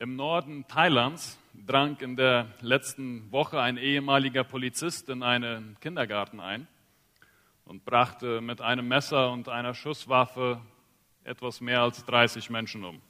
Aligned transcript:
Im 0.00 0.16
Norden 0.16 0.66
Thailands 0.66 1.38
drang 1.66 1.96
in 2.00 2.16
der 2.16 2.48
letzten 2.60 3.30
Woche 3.30 3.60
ein 3.60 3.76
ehemaliger 3.76 4.42
Polizist 4.42 5.08
in 5.08 5.22
einen 5.22 5.76
Kindergarten 5.80 6.40
ein 6.40 6.66
und 7.64 7.84
brachte 7.84 8.40
mit 8.40 8.60
einem 8.60 8.88
Messer 8.88 9.30
und 9.30 9.48
einer 9.48 9.72
Schusswaffe 9.72 10.60
etwas 11.22 11.60
mehr 11.60 11.82
als 11.82 12.04
30 12.06 12.50
Menschen 12.50 12.84
um. 12.84 13.00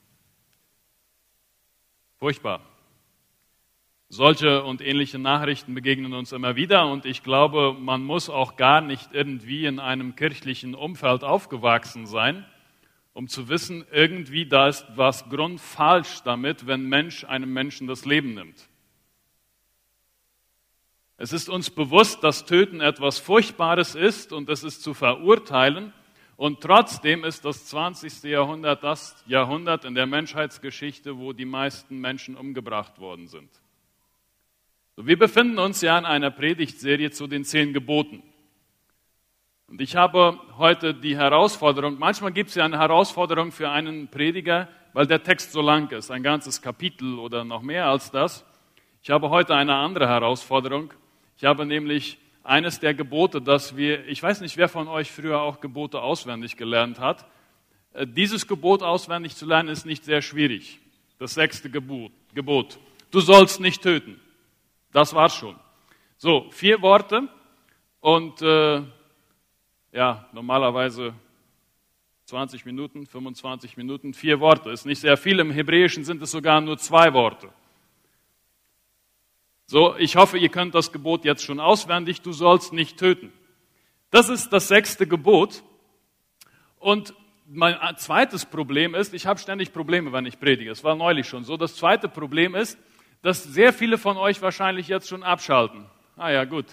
Furchtbar. 2.18 2.60
Solche 4.10 4.62
und 4.62 4.82
ähnliche 4.82 5.18
Nachrichten 5.18 5.74
begegnen 5.74 6.12
uns 6.12 6.32
immer 6.32 6.54
wieder 6.54 6.86
und 6.86 7.06
ich 7.06 7.22
glaube, 7.22 7.74
man 7.80 8.04
muss 8.04 8.28
auch 8.28 8.56
gar 8.56 8.82
nicht 8.82 9.08
irgendwie 9.14 9.64
in 9.64 9.80
einem 9.80 10.16
kirchlichen 10.16 10.74
Umfeld 10.74 11.24
aufgewachsen 11.24 12.06
sein, 12.06 12.44
um 13.14 13.28
zu 13.28 13.48
wissen, 13.48 13.86
irgendwie 13.92 14.44
da 14.44 14.68
ist 14.68 14.84
was 14.96 15.28
grundfalsch 15.30 16.22
damit, 16.24 16.66
wenn 16.66 16.88
Mensch 16.88 17.24
einem 17.24 17.52
Menschen 17.52 17.86
das 17.86 18.04
Leben 18.04 18.34
nimmt. 18.34 18.68
Es 21.16 21.32
ist 21.32 21.48
uns 21.48 21.70
bewusst, 21.70 22.24
dass 22.24 22.44
Töten 22.44 22.80
etwas 22.80 23.20
Furchtbares 23.20 23.94
ist 23.94 24.32
und 24.32 24.48
es 24.50 24.64
ist 24.64 24.82
zu 24.82 24.94
verurteilen. 24.94 25.92
Und 26.36 26.60
trotzdem 26.60 27.22
ist 27.22 27.44
das 27.44 27.66
20. 27.66 28.24
Jahrhundert 28.24 28.82
das 28.82 29.22
Jahrhundert 29.28 29.84
in 29.84 29.94
der 29.94 30.06
Menschheitsgeschichte, 30.06 31.16
wo 31.16 31.32
die 31.32 31.44
meisten 31.44 32.00
Menschen 32.00 32.36
umgebracht 32.36 32.98
worden 32.98 33.28
sind. 33.28 33.48
Wir 34.96 35.16
befinden 35.16 35.60
uns 35.60 35.80
ja 35.80 35.96
in 35.96 36.04
einer 36.04 36.32
Predigtserie 36.32 37.12
zu 37.12 37.28
den 37.28 37.44
zehn 37.44 37.72
Geboten. 37.72 38.24
Und 39.66 39.80
ich 39.80 39.96
habe 39.96 40.38
heute 40.58 40.94
die 40.94 41.16
Herausforderung, 41.16 41.98
manchmal 41.98 42.32
gibt 42.32 42.50
es 42.50 42.56
ja 42.56 42.64
eine 42.64 42.78
Herausforderung 42.78 43.50
für 43.50 43.70
einen 43.70 44.08
Prediger, 44.08 44.68
weil 44.92 45.06
der 45.06 45.22
Text 45.22 45.52
so 45.52 45.62
lang 45.62 45.90
ist, 45.90 46.10
ein 46.10 46.22
ganzes 46.22 46.60
Kapitel 46.60 47.18
oder 47.18 47.44
noch 47.44 47.62
mehr 47.62 47.86
als 47.86 48.10
das. 48.10 48.44
Ich 49.02 49.10
habe 49.10 49.30
heute 49.30 49.54
eine 49.54 49.74
andere 49.74 50.06
Herausforderung. 50.06 50.92
Ich 51.36 51.44
habe 51.44 51.66
nämlich 51.66 52.18
eines 52.42 52.78
der 52.78 52.94
Gebote, 52.94 53.40
das 53.40 53.76
wir, 53.76 54.06
ich 54.06 54.22
weiß 54.22 54.42
nicht, 54.42 54.56
wer 54.56 54.68
von 54.68 54.86
euch 54.86 55.10
früher 55.10 55.40
auch 55.40 55.60
Gebote 55.60 56.00
auswendig 56.00 56.56
gelernt 56.56 57.00
hat. 57.00 57.26
Äh, 57.94 58.06
dieses 58.06 58.46
Gebot 58.46 58.82
auswendig 58.82 59.34
zu 59.34 59.46
lernen 59.46 59.70
ist 59.70 59.86
nicht 59.86 60.04
sehr 60.04 60.20
schwierig. 60.20 60.78
Das 61.18 61.34
sechste 61.34 61.70
Gebot. 61.70 62.12
Gebot. 62.34 62.78
Du 63.10 63.20
sollst 63.20 63.60
nicht 63.60 63.82
töten. 63.82 64.20
Das 64.92 65.14
war's 65.14 65.34
schon. 65.34 65.56
So, 66.18 66.48
vier 66.50 66.82
Worte 66.82 67.28
und 68.00 68.42
äh, 68.42 68.82
ja, 69.94 70.26
normalerweise 70.32 71.14
20 72.24 72.66
Minuten, 72.66 73.06
25 73.06 73.76
Minuten, 73.76 74.12
vier 74.12 74.40
Worte. 74.40 74.70
Ist 74.70 74.86
nicht 74.86 75.00
sehr 75.00 75.16
viel. 75.16 75.38
Im 75.38 75.52
Hebräischen 75.52 76.04
sind 76.04 76.20
es 76.20 76.32
sogar 76.32 76.60
nur 76.60 76.78
zwei 76.78 77.14
Worte. 77.14 77.48
So, 79.66 79.96
ich 79.96 80.16
hoffe, 80.16 80.36
ihr 80.36 80.48
könnt 80.48 80.74
das 80.74 80.90
Gebot 80.90 81.24
jetzt 81.24 81.44
schon 81.44 81.60
auswendig. 81.60 82.22
Du 82.22 82.32
sollst 82.32 82.72
nicht 82.72 82.98
töten. 82.98 83.32
Das 84.10 84.28
ist 84.28 84.52
das 84.52 84.66
sechste 84.66 85.06
Gebot. 85.06 85.62
Und 86.80 87.14
mein 87.46 87.76
zweites 87.96 88.46
Problem 88.46 88.96
ist, 88.96 89.14
ich 89.14 89.26
habe 89.26 89.38
ständig 89.38 89.72
Probleme, 89.72 90.12
wenn 90.12 90.26
ich 90.26 90.40
predige. 90.40 90.72
Es 90.72 90.82
war 90.82 90.96
neulich 90.96 91.28
schon 91.28 91.44
so. 91.44 91.56
Das 91.56 91.76
zweite 91.76 92.08
Problem 92.08 92.56
ist, 92.56 92.78
dass 93.22 93.44
sehr 93.44 93.72
viele 93.72 93.96
von 93.96 94.16
euch 94.16 94.42
wahrscheinlich 94.42 94.88
jetzt 94.88 95.08
schon 95.08 95.22
abschalten. 95.22 95.86
Ah 96.16 96.30
ja, 96.30 96.44
gut. 96.44 96.66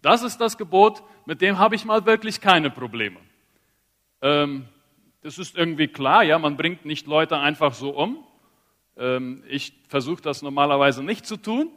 Das 0.00 0.22
ist 0.22 0.38
das 0.38 0.56
Gebot, 0.56 1.02
mit 1.26 1.40
dem 1.40 1.58
habe 1.58 1.74
ich 1.74 1.84
mal 1.84 2.04
wirklich 2.06 2.40
keine 2.40 2.70
Probleme. 2.70 3.18
Ähm, 4.22 4.66
das 5.22 5.38
ist 5.38 5.56
irgendwie 5.56 5.88
klar, 5.88 6.22
ja, 6.22 6.38
man 6.38 6.56
bringt 6.56 6.84
nicht 6.84 7.06
Leute 7.06 7.38
einfach 7.38 7.74
so 7.74 7.90
um. 7.90 8.24
Ähm, 8.96 9.42
ich 9.48 9.72
versuche 9.88 10.22
das 10.22 10.42
normalerweise 10.42 11.02
nicht 11.02 11.26
zu 11.26 11.36
tun. 11.36 11.70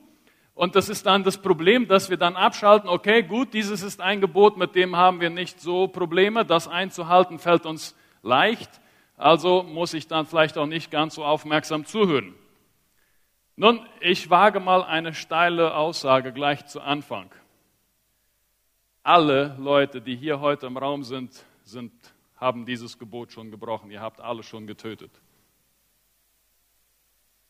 Und 0.54 0.76
das 0.76 0.90
ist 0.90 1.06
dann 1.06 1.24
das 1.24 1.38
Problem, 1.38 1.88
dass 1.88 2.10
wir 2.10 2.18
dann 2.18 2.36
abschalten, 2.36 2.90
okay, 2.90 3.22
gut, 3.22 3.54
dieses 3.54 3.84
ist 3.84 4.02
ein 4.02 4.22
Gebot, 4.22 4.58
mit 4.58 4.76
dem 4.76 4.96
haben 4.96 5.22
wir 5.22 5.30
nicht 5.30 5.62
so 5.62 5.88
Probleme, 5.88 6.46
das 6.46 6.68
einzuhalten 6.68 7.38
fällt 7.38 7.66
uns 7.66 7.96
leicht, 8.24 8.82
also 9.18 9.62
muss 9.62 9.94
ich 9.94 10.08
dann 10.08 10.26
vielleicht 10.26 10.58
auch 10.58 10.66
nicht 10.66 10.90
ganz 10.90 11.14
so 11.16 11.24
aufmerksam 11.24 11.86
zuhören. 11.86 12.34
Nun, 13.56 13.80
ich 14.00 14.30
wage 14.32 14.60
mal 14.60 14.84
eine 14.84 15.14
steile 15.14 15.76
Aussage 15.76 16.34
gleich 16.34 16.66
zu 16.66 16.82
Anfang 16.82 17.30
alle 19.08 19.56
Leute, 19.58 20.02
die 20.02 20.18
hier 20.18 20.42
heute 20.42 20.66
im 20.66 20.76
Raum 20.76 21.06
sind, 21.06 21.32
sind, 21.64 21.94
haben 22.36 22.66
dieses 22.66 23.00
Gebot 23.00 23.32
schon 23.32 23.52
gebrochen. 23.52 23.90
Ihr 23.90 24.02
habt 24.02 24.20
alle 24.20 24.44
schon 24.44 24.68
getötet. 24.68 25.12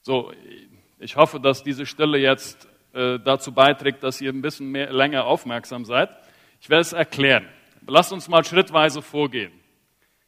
So, 0.04 0.32
ich 1.00 1.16
hoffe, 1.16 1.40
dass 1.40 1.64
diese 1.64 1.88
Stille 1.88 2.20
jetzt 2.20 2.68
äh, 2.94 3.18
dazu 3.18 3.52
beiträgt, 3.52 4.04
dass 4.04 4.22
ihr 4.22 4.32
ein 4.32 4.44
bisschen 4.44 4.72
mehr, 4.72 4.94
länger 4.94 5.26
aufmerksam 5.26 5.84
seid. 5.84 6.10
Ich 6.62 6.70
werde 6.70 6.82
es 6.82 6.94
erklären. 6.94 7.50
Lasst 7.88 8.14
uns 8.14 8.28
mal 8.28 8.46
schrittweise 8.46 9.02
vorgehen. 9.02 9.52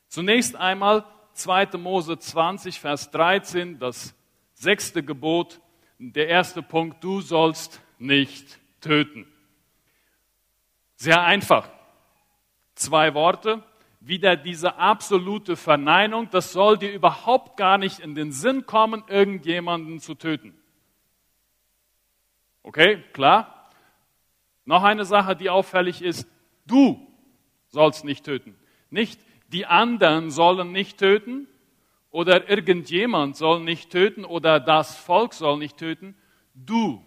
Zunächst 0.08 0.56
einmal 0.56 1.06
2. 1.34 1.78
Mose 1.78 2.18
20, 2.18 2.80
Vers 2.80 3.12
13, 3.12 3.78
das 3.78 4.16
sechste 4.56 5.04
Gebot, 5.04 5.62
der 6.00 6.28
erste 6.28 6.64
Punkt, 6.64 7.04
du 7.04 7.22
sollst 7.22 7.82
nicht 8.00 8.60
töten. 8.82 9.29
Sehr 11.00 11.24
einfach. 11.24 11.70
Zwei 12.76 13.14
Worte. 13.14 13.64
Wieder 14.02 14.36
diese 14.36 14.76
absolute 14.76 15.56
Verneinung. 15.56 16.30
Das 16.30 16.52
soll 16.52 16.78
dir 16.78 16.92
überhaupt 16.92 17.56
gar 17.56 17.78
nicht 17.78 18.00
in 18.00 18.16
den 18.16 18.34
Sinn 18.34 18.66
kommen, 18.66 19.06
irgendjemanden 19.08 20.02
zu 20.02 20.14
töten. 20.14 20.54
Okay, 22.64 23.02
klar. 23.14 23.72
Noch 24.66 24.84
eine 24.84 25.06
Sache, 25.06 25.38
die 25.38 25.50
auffällig 25.50 26.02
ist. 26.02 26.28
Du 26.66 27.08
sollst 27.70 28.04
nicht 28.04 28.26
töten. 28.26 28.58
Nicht 28.90 29.22
die 29.54 29.66
anderen 29.66 30.32
sollen 30.32 30.74
nicht 30.74 31.00
töten 31.00 31.48
oder 32.12 32.50
irgendjemand 32.50 33.38
soll 33.38 33.62
nicht 33.62 33.90
töten 33.90 34.26
oder 34.26 34.60
das 34.60 34.98
Volk 34.98 35.34
soll 35.34 35.60
nicht 35.60 35.78
töten. 35.78 36.18
Du. 36.54 37.02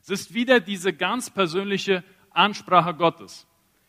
Es 0.00 0.10
ist 0.10 0.32
wieder 0.32 0.60
diese 0.60 0.92
ganz 0.92 1.28
persönliche 1.30 2.04
Ansprache 2.34 2.94
Gottes. 2.94 3.46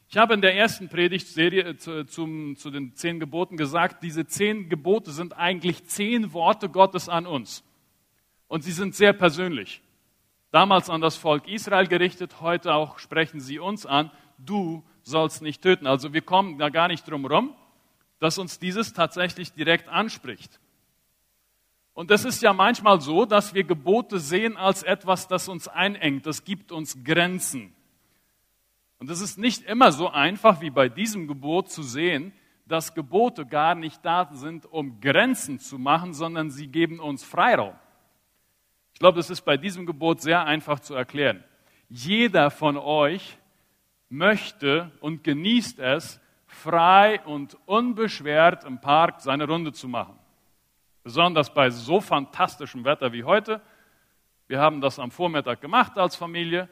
Ich 0.09 0.18
habe 0.18 0.36
in 0.36 0.42
der 0.42 0.56
ersten 0.56 0.90
Predigtserie 0.90 1.70
äh, 1.70 1.78
zu, 1.78 2.54
zu 2.54 2.70
den 2.70 2.96
zehn 2.96 3.20
Geboten 3.20 3.58
gesagt, 3.58 4.04
diese 4.04 4.28
zehn 4.28 4.70
Gebote 4.70 5.12
sind 5.12 5.36
eigentlich 5.38 5.86
zehn 5.86 6.34
Worte 6.34 6.70
Gottes 6.70 7.09
an 7.09 7.26
uns. 7.26 7.64
Und 8.48 8.64
sie 8.64 8.72
sind 8.72 8.94
sehr 8.94 9.14
persönlich. 9.14 9.81
Damals 10.52 10.92
an 10.92 11.02
das 11.02 11.16
Volk 11.16 11.48
Israel 11.48 11.88
gerichtet, 11.88 12.42
heute 12.42 12.76
auch 12.76 13.00
sprechen 13.00 13.40
sie 13.40 13.58
uns 13.58 13.88
an, 13.88 14.12
du 14.38 14.84
sollst 15.02 15.42
nicht 15.42 15.64
töten. 15.64 15.88
Also 15.88 16.14
wir 16.14 16.22
kommen 16.22 16.60
da 16.60 16.70
gar 16.70 16.88
nicht 16.88 17.10
drum 17.10 17.25
rum, 17.25 17.56
dass 18.20 18.38
uns 18.38 18.60
dieses 18.60 18.94
tatsächlich 18.94 19.54
direkt 19.54 19.90
anspricht. 19.90 20.60
Und 21.96 22.12
es 22.12 22.25
ist 22.25 22.42
ja 22.42 22.54
manchmal 22.54 23.02
so, 23.02 23.25
dass 23.25 23.54
wir 23.54 23.64
Gebote 23.64 24.20
sehen 24.20 24.58
als 24.58 24.84
etwas, 24.84 25.28
das 25.28 25.48
uns 25.48 25.68
einengt. 25.68 26.25
Das 26.25 26.44
gibt 26.44 26.72
uns 26.72 27.04
Grenzen. 27.04 27.74
Und 29.03 29.09
es 29.09 29.19
ist 29.19 29.38
nicht 29.38 29.64
immer 29.64 29.91
so 29.91 30.08
einfach 30.08 30.62
wie 30.62 30.69
bei 30.69 30.88
diesem 30.88 31.28
Gebot 31.28 31.69
zu 31.69 31.84
sehen, 31.84 32.31
dass 32.66 32.96
Gebote 32.96 33.46
gar 33.46 33.75
nicht 33.75 34.00
da 34.06 34.30
sind, 34.31 34.66
um 34.66 35.02
Grenzen 35.02 35.59
zu 35.59 35.78
machen, 35.78 36.14
sondern 36.14 36.50
sie 36.50 36.68
geben 36.68 37.02
uns 37.02 37.22
Freiraum. 37.22 37.75
Ich 38.94 39.00
glaube, 39.00 39.18
das 39.18 39.30
ist 39.30 39.42
bei 39.42 39.58
diesem 39.58 39.86
Gebot 39.86 40.22
sehr 40.22 40.46
einfach 40.46 40.80
zu 40.80 40.96
erklären. 40.96 41.44
Jeder 41.90 42.50
von 42.50 42.78
euch 42.78 43.38
möchte 44.08 44.90
und 45.02 45.22
genießt 45.22 45.80
es, 45.80 46.22
frei 46.47 47.19
und 47.25 47.58
unbeschwert 47.66 48.63
im 48.63 48.80
Park 48.80 49.19
seine 49.19 49.46
Runde 49.46 49.74
zu 49.74 49.90
machen. 49.90 50.18
Besonders 51.03 51.53
bei 51.53 51.69
so 51.72 52.00
fantastischem 52.00 52.86
Wetter 52.86 53.12
wie 53.12 53.25
heute. 53.25 53.62
Wir 54.48 54.62
haben 54.62 54.80
das 54.80 54.98
am 54.98 55.12
Vormittag 55.12 55.60
gemacht 55.60 55.98
als 55.98 56.16
Familie. 56.16 56.69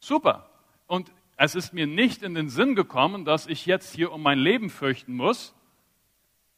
Super. 0.00 0.48
Und 0.86 1.12
es 1.36 1.54
ist 1.54 1.72
mir 1.72 1.86
nicht 1.86 2.22
in 2.22 2.34
den 2.34 2.48
Sinn 2.48 2.74
gekommen, 2.74 3.24
dass 3.24 3.46
ich 3.46 3.66
jetzt 3.66 3.94
hier 3.94 4.12
um 4.12 4.22
mein 4.22 4.38
Leben 4.38 4.70
fürchten 4.70 5.14
muss, 5.14 5.54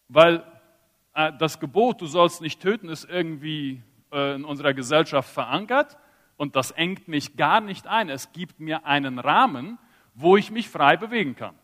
weil 0.09 0.45
äh, 1.15 1.33
das 1.39 1.59
Gebot, 1.59 2.01
du 2.01 2.07
sollst 2.07 2.41
nicht 2.41 2.61
töten, 2.61 2.89
ist 2.89 3.05
irgendwie 3.05 3.83
äh, 4.13 4.37
in 4.37 4.45
unserer 4.45 4.75
Gesellschaft 4.75 5.31
verankert 5.33 5.99
und 6.37 6.55
das 6.55 6.71
engt 6.71 7.09
mich 7.09 7.37
gar 7.37 7.61
nicht 7.61 7.89
ein. 7.89 8.09
Es 8.09 8.33
gibt 8.33 8.61
mir 8.61 8.87
einen 8.87 9.19
Rahmen, 9.19 9.79
wo 10.15 10.37
ich 10.37 10.51
mich 10.51 10.69
frei 10.69 10.97
bewegen 10.97 11.35
kann. 11.35 11.57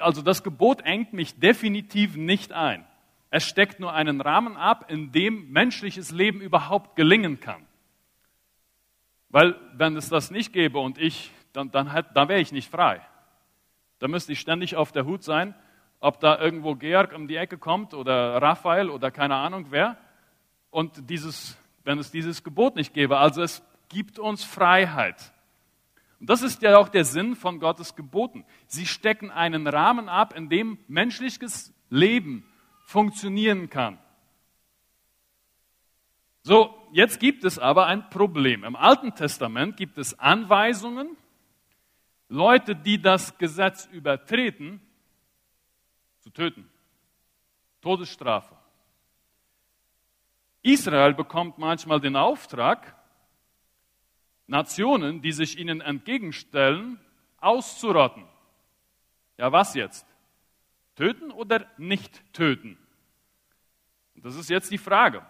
Also 0.00 0.22
das 0.22 0.44
Gebot 0.44 0.82
engt 0.82 1.12
mich 1.12 1.40
definitiv 1.40 2.14
nicht 2.14 2.52
ein. 2.52 2.86
Es 3.30 3.48
steckt 3.48 3.80
nur 3.80 3.92
einen 3.92 4.20
Rahmen 4.20 4.56
ab, 4.56 4.88
in 4.88 5.10
dem 5.10 5.50
menschliches 5.50 6.12
Leben 6.12 6.40
überhaupt 6.40 6.94
gelingen 6.94 7.40
kann. 7.40 7.66
Weil 9.30 9.56
wenn 9.72 9.96
es 9.96 10.08
das 10.08 10.30
nicht 10.30 10.52
gäbe 10.52 10.78
und 10.78 10.98
ich 10.98 11.32
dann, 11.54 11.70
dann, 11.70 12.04
dann 12.12 12.28
wäre 12.28 12.40
ich 12.40 12.52
nicht 12.52 12.70
frei. 12.70 13.00
Da 14.00 14.08
müsste 14.08 14.32
ich 14.32 14.40
ständig 14.40 14.76
auf 14.76 14.92
der 14.92 15.06
Hut 15.06 15.22
sein, 15.22 15.54
ob 16.00 16.20
da 16.20 16.38
irgendwo 16.38 16.74
Georg 16.74 17.14
um 17.14 17.28
die 17.28 17.36
Ecke 17.36 17.56
kommt 17.56 17.94
oder 17.94 18.42
Raphael 18.42 18.90
oder 18.90 19.10
keine 19.10 19.36
Ahnung 19.36 19.68
wer 19.70 19.96
und 20.70 21.08
dieses, 21.08 21.56
wenn 21.84 21.98
es 21.98 22.10
dieses 22.10 22.44
Gebot 22.44 22.76
nicht 22.76 22.92
gäbe. 22.92 23.16
Also 23.16 23.40
es 23.40 23.62
gibt 23.88 24.18
uns 24.18 24.44
Freiheit. 24.44 25.32
Und 26.20 26.28
das 26.28 26.42
ist 26.42 26.60
ja 26.62 26.76
auch 26.76 26.88
der 26.88 27.04
Sinn 27.04 27.36
von 27.36 27.60
Gottes 27.60 27.94
Geboten. 27.94 28.44
Sie 28.66 28.86
stecken 28.86 29.30
einen 29.30 29.66
Rahmen 29.66 30.08
ab, 30.08 30.34
in 30.36 30.48
dem 30.48 30.78
menschliches 30.88 31.72
Leben 31.88 32.44
funktionieren 32.82 33.70
kann. 33.70 33.98
So, 36.42 36.74
jetzt 36.92 37.20
gibt 37.20 37.44
es 37.44 37.58
aber 37.58 37.86
ein 37.86 38.10
Problem. 38.10 38.64
Im 38.64 38.76
Alten 38.76 39.14
Testament 39.14 39.76
gibt 39.76 39.96
es 39.96 40.18
Anweisungen, 40.18 41.16
Leute, 42.34 42.74
die 42.74 43.00
das 43.00 43.38
Gesetz 43.38 43.86
übertreten, 43.86 44.80
zu 46.18 46.30
töten. 46.30 46.68
Todesstrafe. 47.80 48.56
Israel 50.62 51.14
bekommt 51.14 51.58
manchmal 51.58 52.00
den 52.00 52.16
Auftrag, 52.16 52.96
Nationen, 54.48 55.22
die 55.22 55.30
sich 55.30 55.58
ihnen 55.58 55.80
entgegenstellen, 55.80 56.98
auszurotten. 57.38 58.24
Ja, 59.38 59.52
was 59.52 59.74
jetzt? 59.74 60.04
Töten 60.96 61.30
oder 61.30 61.70
nicht 61.78 62.20
töten? 62.32 62.76
Und 64.16 64.24
das 64.24 64.34
ist 64.34 64.50
jetzt 64.50 64.72
die 64.72 64.78
Frage. 64.78 65.24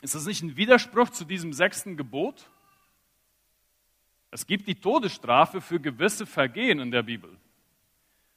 Ist 0.00 0.14
das 0.14 0.24
nicht 0.24 0.42
ein 0.42 0.56
Widerspruch 0.56 1.10
zu 1.10 1.26
diesem 1.26 1.52
sechsten 1.52 1.98
Gebot? 1.98 2.50
Es 4.32 4.46
gibt 4.46 4.66
die 4.66 4.74
Todesstrafe 4.74 5.60
für 5.60 5.78
gewisse 5.78 6.24
Vergehen 6.24 6.80
in 6.80 6.90
der 6.90 7.02
Bibel. 7.02 7.36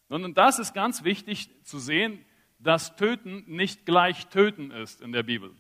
Nun, 0.09 0.25
und 0.25 0.38
das 0.38 0.59
ist 0.59 0.74
ganz 0.74 1.06
wichtig 1.06 1.50
zu 1.63 1.80
sehen, 1.80 2.24
dass 2.59 2.97
Töten 2.97 3.45
nicht 3.47 3.86
gleich 3.86 4.27
Töten 4.27 4.71
ist 4.71 5.01
in 5.01 5.13
der 5.13 5.24
Bibel. 5.24 5.56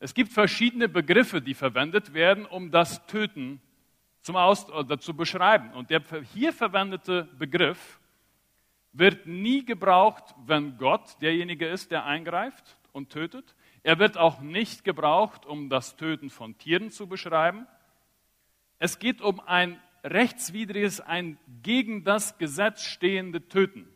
Es 0.00 0.12
gibt 0.12 0.32
verschiedene 0.32 0.88
Begriffe, 0.88 1.40
die 1.40 1.54
verwendet 1.54 2.14
werden, 2.14 2.46
um 2.46 2.72
das 2.72 3.06
Töten 3.06 3.62
zum 4.22 4.34
Aus 4.34 4.66
zu 4.98 5.14
beschreiben. 5.14 5.72
Und 5.74 5.90
der 5.90 6.02
hier 6.34 6.52
verwendete 6.52 7.28
Begriff 7.38 8.00
wird 8.92 9.24
nie 9.26 9.64
gebraucht, 9.64 10.34
wenn 10.46 10.78
Gott 10.78 11.22
derjenige 11.22 11.68
ist, 11.68 11.92
der 11.92 12.06
eingreift 12.06 12.76
und 12.90 13.10
tötet. 13.10 13.54
Er 13.84 14.00
wird 14.00 14.18
auch 14.18 14.40
nicht 14.40 14.82
gebraucht, 14.82 15.46
um 15.46 15.68
das 15.68 15.94
Töten 15.94 16.28
von 16.28 16.58
Tieren 16.58 16.90
zu 16.90 17.06
beschreiben. 17.06 17.68
Es 18.78 18.98
geht 18.98 19.20
um 19.20 19.40
ein 19.40 19.80
rechtswidriges, 20.02 21.00
ein 21.00 21.38
gegen 21.62 22.04
das 22.04 22.38
Gesetz 22.38 22.84
stehende 22.84 23.48
Töten. 23.48 23.88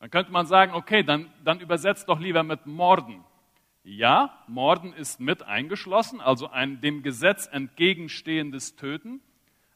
Dann 0.00 0.10
könnte 0.10 0.32
man 0.32 0.46
sagen, 0.46 0.72
okay, 0.72 1.02
dann, 1.02 1.32
dann 1.44 1.60
übersetzt 1.60 2.08
doch 2.08 2.20
lieber 2.20 2.42
mit 2.42 2.66
Morden. 2.66 3.24
Ja, 3.82 4.44
Morden 4.46 4.92
ist 4.92 5.20
mit 5.20 5.42
eingeschlossen, 5.42 6.20
also 6.20 6.50
ein 6.50 6.80
dem 6.80 7.02
Gesetz 7.02 7.46
entgegenstehendes 7.46 8.76
Töten, 8.76 9.20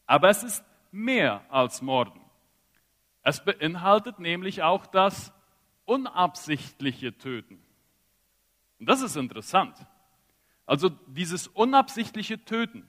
aber 0.06 0.28
es 0.28 0.42
ist 0.42 0.64
mehr 0.92 1.44
als 1.48 1.80
Morden. 1.80 2.20
Es 3.22 3.42
beinhaltet 3.42 4.18
nämlich 4.18 4.62
auch 4.62 4.86
das 4.86 5.32
unabsichtliche 5.86 7.16
Töten. 7.16 7.62
Und 8.78 8.86
das 8.86 9.00
ist 9.00 9.16
interessant. 9.16 9.74
Also 10.66 10.90
dieses 11.06 11.48
unabsichtliche 11.48 12.44
Töten. 12.44 12.88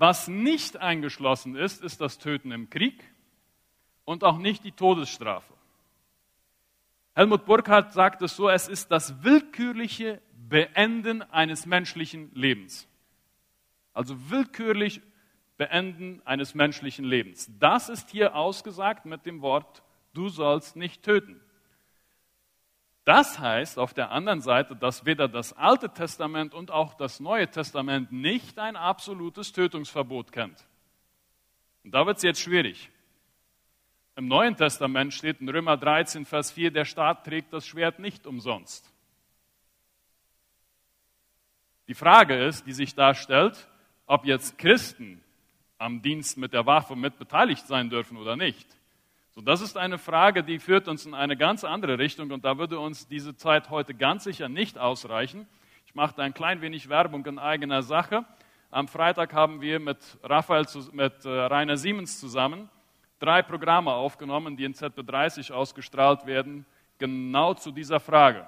Was 0.00 0.28
nicht 0.28 0.78
eingeschlossen 0.78 1.56
ist, 1.56 1.82
ist 1.82 2.00
das 2.00 2.16
Töten 2.16 2.52
im 2.52 2.70
Krieg 2.70 3.04
und 4.06 4.24
auch 4.24 4.38
nicht 4.38 4.64
die 4.64 4.72
Todesstrafe. 4.72 5.52
Helmut 7.14 7.44
Burkhardt 7.44 7.92
sagt 7.92 8.22
es 8.22 8.34
so, 8.34 8.48
es 8.48 8.66
ist 8.66 8.90
das 8.90 9.22
willkürliche 9.22 10.22
Beenden 10.32 11.20
eines 11.20 11.66
menschlichen 11.66 12.34
Lebens. 12.34 12.88
Also 13.92 14.30
willkürlich 14.30 15.02
Beenden 15.58 16.22
eines 16.24 16.54
menschlichen 16.54 17.04
Lebens. 17.04 17.50
Das 17.58 17.90
ist 17.90 18.08
hier 18.08 18.34
ausgesagt 18.34 19.04
mit 19.04 19.26
dem 19.26 19.42
Wort, 19.42 19.82
du 20.14 20.30
sollst 20.30 20.76
nicht 20.76 21.02
töten. 21.02 21.42
Das 23.04 23.38
heißt 23.38 23.78
auf 23.78 23.94
der 23.94 24.10
anderen 24.10 24.40
Seite, 24.40 24.76
dass 24.76 25.04
weder 25.06 25.26
das 25.26 25.52
Alte 25.54 25.88
Testament 25.88 26.54
und 26.54 26.70
auch 26.70 26.94
das 26.94 27.18
Neue 27.18 27.50
Testament 27.50 28.12
nicht 28.12 28.58
ein 28.58 28.76
absolutes 28.76 29.52
Tötungsverbot 29.52 30.32
kennt. 30.32 30.66
Und 31.82 31.92
da 31.92 32.06
wird 32.06 32.18
es 32.18 32.22
jetzt 32.22 32.40
schwierig. 32.40 32.90
Im 34.16 34.28
Neuen 34.28 34.54
Testament 34.56 35.14
steht 35.14 35.40
in 35.40 35.48
Römer 35.48 35.78
13, 35.78 36.26
Vers 36.26 36.50
4, 36.52 36.70
der 36.70 36.84
Staat 36.84 37.24
trägt 37.24 37.52
das 37.52 37.66
Schwert 37.66 37.98
nicht 37.98 38.26
umsonst. 38.26 38.92
Die 41.88 41.94
Frage 41.94 42.44
ist, 42.44 42.66
die 42.66 42.72
sich 42.72 42.94
da 42.94 43.14
stellt, 43.14 43.66
ob 44.06 44.26
jetzt 44.26 44.58
Christen 44.58 45.24
am 45.78 46.02
Dienst 46.02 46.36
mit 46.36 46.52
der 46.52 46.66
Waffe 46.66 46.94
mit 46.94 47.18
beteiligt 47.18 47.66
sein 47.66 47.88
dürfen 47.88 48.18
oder 48.18 48.36
nicht. 48.36 48.68
So, 49.34 49.40
das 49.40 49.60
ist 49.60 49.76
eine 49.76 49.98
Frage, 49.98 50.42
die 50.42 50.58
führt 50.58 50.88
uns 50.88 51.06
in 51.06 51.14
eine 51.14 51.36
ganz 51.36 51.64
andere 51.64 51.98
Richtung 51.98 52.30
und 52.32 52.44
da 52.44 52.58
würde 52.58 52.80
uns 52.80 53.06
diese 53.06 53.36
Zeit 53.36 53.70
heute 53.70 53.94
ganz 53.94 54.24
sicher 54.24 54.48
nicht 54.48 54.76
ausreichen. 54.76 55.46
Ich 55.86 55.94
mache 55.94 56.20
ein 56.20 56.34
klein 56.34 56.60
wenig 56.60 56.88
Werbung 56.88 57.24
in 57.26 57.38
eigener 57.38 57.82
Sache. 57.82 58.24
Am 58.70 58.88
Freitag 58.88 59.32
haben 59.32 59.60
wir 59.60 59.78
mit 59.80 59.98
Raphael, 60.22 60.66
mit 60.92 61.24
äh, 61.24 61.28
Rainer 61.28 61.76
Siemens 61.76 62.18
zusammen 62.18 62.68
drei 63.20 63.42
Programme 63.42 63.92
aufgenommen, 63.92 64.56
die 64.56 64.64
in 64.64 64.74
ZB30 64.74 65.52
ausgestrahlt 65.52 66.26
werden, 66.26 66.66
genau 66.98 67.54
zu 67.54 67.70
dieser 67.70 68.00
Frage. 68.00 68.46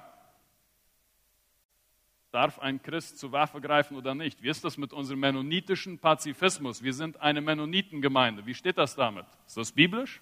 Darf 2.33 2.59
ein 2.59 2.83
Christ 2.83 3.19
zur 3.19 3.31
Waffe 3.31 3.61
greifen 3.61 3.97
oder 3.97 4.15
nicht? 4.15 4.43
Wie 4.43 4.49
ist 4.49 4.65
das 4.65 4.79
mit 4.79 4.95
unserem 4.95 5.21
mennonitischen 5.21 5.99
Pazifismus? 5.99 6.83
Wir 6.83 6.95
sind 6.95 7.21
eine 7.21 7.43
Mennonitengemeinde. 7.43 8.47
Wie 8.47 8.55
steht 8.55 8.79
das 8.79 8.97
damit? 8.97 9.27
Ist 9.47 9.59
das 9.59 9.71
biblisch? 9.71 10.21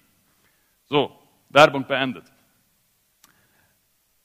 So, 0.91 1.17
Werbung 1.47 1.87
beendet. 1.87 2.25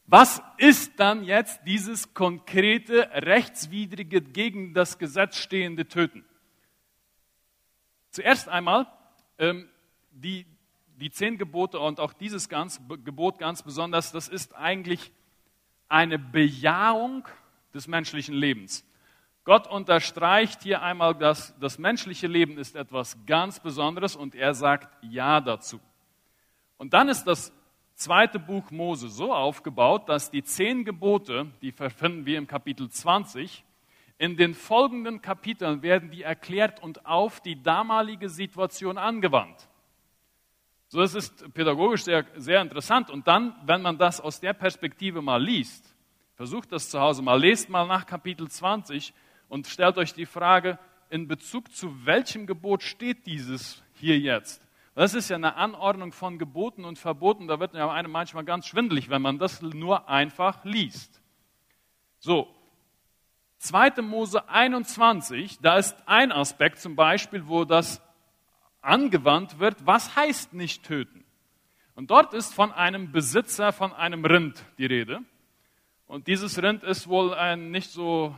Was 0.05 0.43
ist 0.59 0.99
dann 0.99 1.23
jetzt 1.23 1.61
dieses 1.65 2.13
konkrete, 2.13 3.09
rechtswidrige, 3.13 4.21
gegen 4.21 4.75
das 4.75 4.99
Gesetz 4.99 5.37
stehende 5.37 5.87
Töten? 5.87 6.25
Zuerst 8.11 8.49
einmal, 8.49 8.89
ähm, 9.39 9.69
die, 10.11 10.45
die 10.97 11.13
zehn 11.13 11.39
Gebote 11.39 11.79
und 11.79 12.01
auch 12.01 12.13
dieses 12.13 12.49
ganz, 12.49 12.81
Gebot 13.05 13.39
ganz 13.39 13.63
besonders, 13.63 14.11
das 14.11 14.27
ist 14.27 14.57
eigentlich 14.57 15.13
eine 15.89 16.19
Bejahung 16.19 17.29
des 17.75 17.87
menschlichen 17.87 18.35
Lebens. 18.35 18.85
Gott 19.45 19.69
unterstreicht 19.69 20.65
hier 20.65 20.83
einmal, 20.83 21.15
dass 21.15 21.57
das 21.61 21.79
menschliche 21.79 22.27
Leben 22.27 22.59
ist 22.59 22.75
etwas 22.75 23.17
ganz 23.25 23.61
Besonderes 23.61 24.17
und 24.17 24.35
er 24.35 24.53
sagt 24.53 24.93
Ja 25.05 25.41
dazu. 25.41 25.79
Und 26.79 26.93
dann 26.93 27.09
ist 27.09 27.25
das 27.25 27.53
zweite 27.95 28.39
Buch 28.39 28.71
Mose 28.71 29.09
so 29.09 29.33
aufgebaut, 29.33 30.09
dass 30.09 30.31
die 30.31 30.43
zehn 30.43 30.85
Gebote, 30.85 31.47
die 31.63 31.73
finden 31.73 32.27
wir 32.27 32.39
im 32.39 32.47
Kapitel 32.47 32.89
20, 32.89 33.65
in 34.19 34.37
den 34.37 34.55
folgenden 34.55 35.21
Kapiteln 35.21 35.83
werden 35.83 36.11
die 36.11 36.23
erklärt 36.23 36.83
und 36.83 37.05
auf 37.05 37.41
die 37.41 37.63
damalige 37.63 38.29
Situation 38.29 38.97
angewandt. 38.97 39.69
So, 40.89 41.03
es 41.03 41.15
ist 41.15 41.53
pädagogisch 41.53 42.05
sehr, 42.05 42.25
sehr 42.37 42.63
interessant. 42.63 43.11
Und 43.11 43.27
dann, 43.27 43.55
wenn 43.65 43.83
man 43.83 43.99
das 43.99 44.21
aus 44.21 44.41
der 44.41 44.53
Perspektive 44.55 45.21
mal 45.21 45.43
liest, 45.43 45.95
versucht 46.35 46.73
das 46.73 46.89
zu 46.89 47.01
Hause 47.01 47.23
mal, 47.23 47.41
lest 47.41 47.69
mal 47.69 47.87
nach 47.87 48.07
Kapitel 48.07 48.49
20 48.49 49.13
und 49.49 49.67
stellt 49.67 49.99
euch 49.99 50.15
die 50.15 50.27
Frage, 50.27 50.79
in 51.11 51.29
Bezug 51.29 51.73
zu 51.73 52.07
welchem 52.07 52.47
Gebot 52.47 52.83
steht 52.83 53.27
dieses 53.27 53.83
hier 53.95 54.19
jetzt? 54.19 54.66
Das 54.97 55.13
ist 55.13 55.29
ja 55.29 55.37
eine 55.37 55.57
Anordnung 55.57 56.11
von 56.13 56.39
Geboten 56.39 56.87
und 56.87 56.99
Verboten. 56.99 57.49
Da 57.49 57.61
wird 57.61 57.75
ja 57.75 57.91
einem 57.91 58.11
manchmal 58.11 58.45
ganz 58.45 58.67
schwindelig, 58.67 59.11
wenn 59.11 59.21
man 59.21 59.39
das 59.39 59.61
nur 59.61 60.09
einfach 60.09 60.65
liest. 60.65 61.21
So, 62.19 62.49
2. 63.59 64.01
Mose 64.01 64.49
21, 64.49 65.59
da 65.61 65.77
ist 65.77 65.95
ein 66.07 66.33
Aspekt 66.33 66.79
zum 66.79 66.97
Beispiel, 66.97 67.47
wo 67.47 67.67
das 67.67 68.01
angewandt 68.81 69.59
wird, 69.59 69.85
was 69.85 70.17
heißt 70.17 70.55
nicht 70.55 70.83
töten? 70.85 71.27
Und 71.95 72.11
dort 72.11 72.33
ist 72.33 72.55
von 72.55 72.73
einem 72.73 73.13
Besitzer 73.13 73.73
von 73.73 73.93
einem 73.93 74.25
Rind 74.25 74.65
die 74.79 74.87
Rede. 74.87 75.21
Und 76.07 76.27
dieses 76.27 76.63
Rind 76.63 76.85
ist 76.85 77.07
wohl 77.07 77.35
ein 77.35 77.71
nicht 77.71 77.91
so 77.91 78.35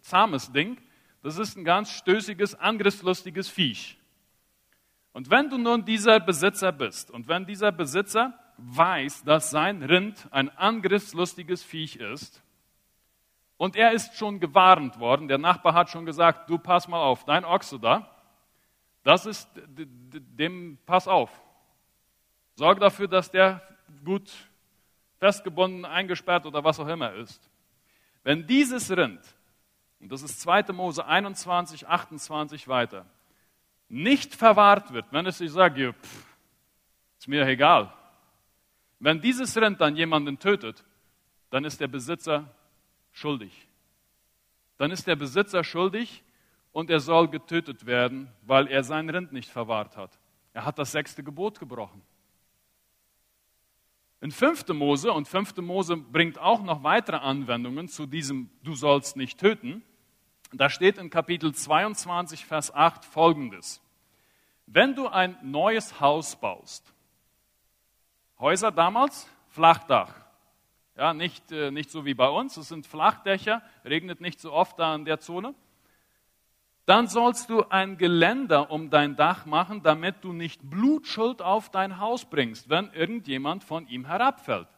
zahmes 0.00 0.50
Ding. 0.50 0.78
Das 1.22 1.38
ist 1.38 1.56
ein 1.56 1.64
ganz 1.64 1.90
stößiges, 1.90 2.56
angriffslustiges 2.56 3.48
Viech. 3.48 4.01
Und 5.12 5.30
wenn 5.30 5.50
du 5.50 5.58
nun 5.58 5.84
dieser 5.84 6.20
Besitzer 6.20 6.72
bist 6.72 7.10
und 7.10 7.28
wenn 7.28 7.44
dieser 7.44 7.70
Besitzer 7.70 8.38
weiß, 8.56 9.24
dass 9.24 9.50
sein 9.50 9.82
Rind 9.82 10.26
ein 10.30 10.48
angriffslustiges 10.56 11.62
Viech 11.62 11.96
ist 11.96 12.42
und 13.58 13.76
er 13.76 13.92
ist 13.92 14.16
schon 14.16 14.40
gewarnt 14.40 14.98
worden, 14.98 15.28
der 15.28 15.38
Nachbar 15.38 15.74
hat 15.74 15.90
schon 15.90 16.06
gesagt, 16.06 16.48
du 16.48 16.58
pass 16.58 16.88
mal 16.88 17.00
auf, 17.00 17.24
dein 17.24 17.44
Ochse 17.44 17.78
da, 17.78 18.08
das 19.02 19.26
ist 19.26 19.48
dem, 19.56 20.78
pass 20.86 21.08
auf. 21.08 21.30
Sorge 22.54 22.80
dafür, 22.80 23.08
dass 23.08 23.30
der 23.30 23.60
gut 24.04 24.30
festgebunden, 25.18 25.84
eingesperrt 25.84 26.46
oder 26.46 26.64
was 26.64 26.80
auch 26.80 26.88
immer 26.88 27.12
ist. 27.14 27.50
Wenn 28.22 28.46
dieses 28.46 28.90
Rind, 28.90 29.20
und 30.00 30.10
das 30.10 30.22
ist 30.22 30.40
2. 30.40 30.72
Mose 30.72 31.04
21, 31.04 31.86
28 31.86 32.68
weiter, 32.68 33.06
nicht 33.92 34.34
verwahrt 34.34 34.94
wird, 34.94 35.04
wenn 35.10 35.26
es 35.26 35.38
sich 35.38 35.52
sagt, 35.52 35.76
ja, 35.76 35.92
pff, 35.92 36.26
ist 37.18 37.28
mir 37.28 37.46
egal. 37.46 37.92
Wenn 38.98 39.20
dieses 39.20 39.54
Rind 39.56 39.80
dann 39.82 39.96
jemanden 39.96 40.38
tötet, 40.38 40.82
dann 41.50 41.64
ist 41.64 41.78
der 41.78 41.88
Besitzer 41.88 42.50
schuldig. 43.10 43.68
Dann 44.78 44.90
ist 44.90 45.06
der 45.06 45.16
Besitzer 45.16 45.62
schuldig 45.62 46.24
und 46.72 46.88
er 46.88 47.00
soll 47.00 47.28
getötet 47.28 47.84
werden, 47.84 48.32
weil 48.40 48.66
er 48.68 48.82
sein 48.82 49.10
Rind 49.10 49.32
nicht 49.32 49.50
verwahrt 49.50 49.94
hat. 49.98 50.18
Er 50.54 50.64
hat 50.64 50.78
das 50.78 50.92
sechste 50.92 51.22
Gebot 51.22 51.60
gebrochen. 51.60 52.00
In 54.22 54.30
5. 54.30 54.68
Mose, 54.68 55.12
und 55.12 55.28
5. 55.28 55.58
Mose 55.58 55.98
bringt 55.98 56.38
auch 56.38 56.62
noch 56.62 56.82
weitere 56.82 57.16
Anwendungen 57.16 57.88
zu 57.88 58.06
diesem 58.06 58.48
Du 58.62 58.74
sollst 58.74 59.16
nicht 59.16 59.38
töten, 59.38 59.84
da 60.52 60.68
steht 60.68 60.98
in 60.98 61.10
Kapitel 61.10 61.54
22, 61.54 62.44
Vers 62.44 62.74
8 62.74 63.04
folgendes. 63.04 63.80
Wenn 64.66 64.94
du 64.94 65.08
ein 65.08 65.36
neues 65.42 66.00
Haus 66.00 66.36
baust, 66.36 66.92
Häuser 68.38 68.72
damals, 68.72 69.28
Flachdach, 69.48 70.14
ja, 70.96 71.14
nicht, 71.14 71.52
äh, 71.52 71.70
nicht 71.70 71.90
so 71.90 72.04
wie 72.04 72.14
bei 72.14 72.28
uns, 72.28 72.56
es 72.56 72.68
sind 72.68 72.86
Flachdächer, 72.86 73.62
regnet 73.84 74.20
nicht 74.20 74.40
so 74.40 74.52
oft 74.52 74.78
da 74.78 74.94
in 74.94 75.04
der 75.04 75.20
Zone, 75.20 75.54
dann 76.84 77.06
sollst 77.06 77.48
du 77.48 77.64
ein 77.70 77.96
Geländer 77.96 78.70
um 78.70 78.90
dein 78.90 79.16
Dach 79.16 79.46
machen, 79.46 79.82
damit 79.82 80.24
du 80.24 80.32
nicht 80.32 80.68
Blutschuld 80.68 81.40
auf 81.40 81.70
dein 81.70 81.98
Haus 81.98 82.24
bringst, 82.24 82.68
wenn 82.68 82.92
irgendjemand 82.92 83.62
von 83.62 83.86
ihm 83.86 84.04
herabfällt. 84.04 84.68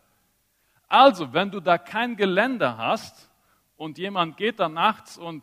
Also, 0.87 1.33
wenn 1.33 1.51
du 1.51 1.61
da 1.61 1.79
kein 1.79 2.17
Geländer 2.17 2.77
hast 2.77 3.31
und 3.77 3.99
jemand 3.99 4.37
geht 4.37 4.61
da 4.61 4.69
nachts 4.69 5.17
und 5.17 5.43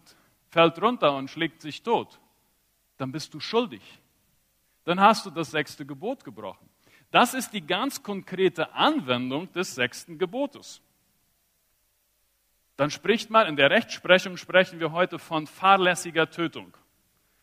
fällt 0.51 0.79
runter 0.81 1.15
und 1.15 1.29
schlägt 1.29 1.61
sich 1.61 1.81
tot, 1.81 2.19
dann 2.97 3.11
bist 3.11 3.33
du 3.33 3.39
schuldig. 3.39 3.81
Dann 4.83 4.99
hast 4.99 5.25
du 5.25 5.31
das 5.31 5.51
sechste 5.51 5.85
Gebot 5.85 6.23
gebrochen. 6.23 6.69
Das 7.09 7.33
ist 7.33 7.51
die 7.51 7.65
ganz 7.65 8.03
konkrete 8.03 8.73
Anwendung 8.73 9.51
des 9.51 9.73
sechsten 9.73 10.19
Gebotes 10.19 10.81
dann 12.81 12.89
spricht 12.89 13.29
man, 13.29 13.45
in 13.45 13.57
der 13.57 13.69
Rechtsprechung 13.69 14.37
sprechen 14.37 14.79
wir 14.79 14.91
heute 14.91 15.19
von 15.19 15.45
fahrlässiger 15.45 16.31
Tötung. 16.31 16.75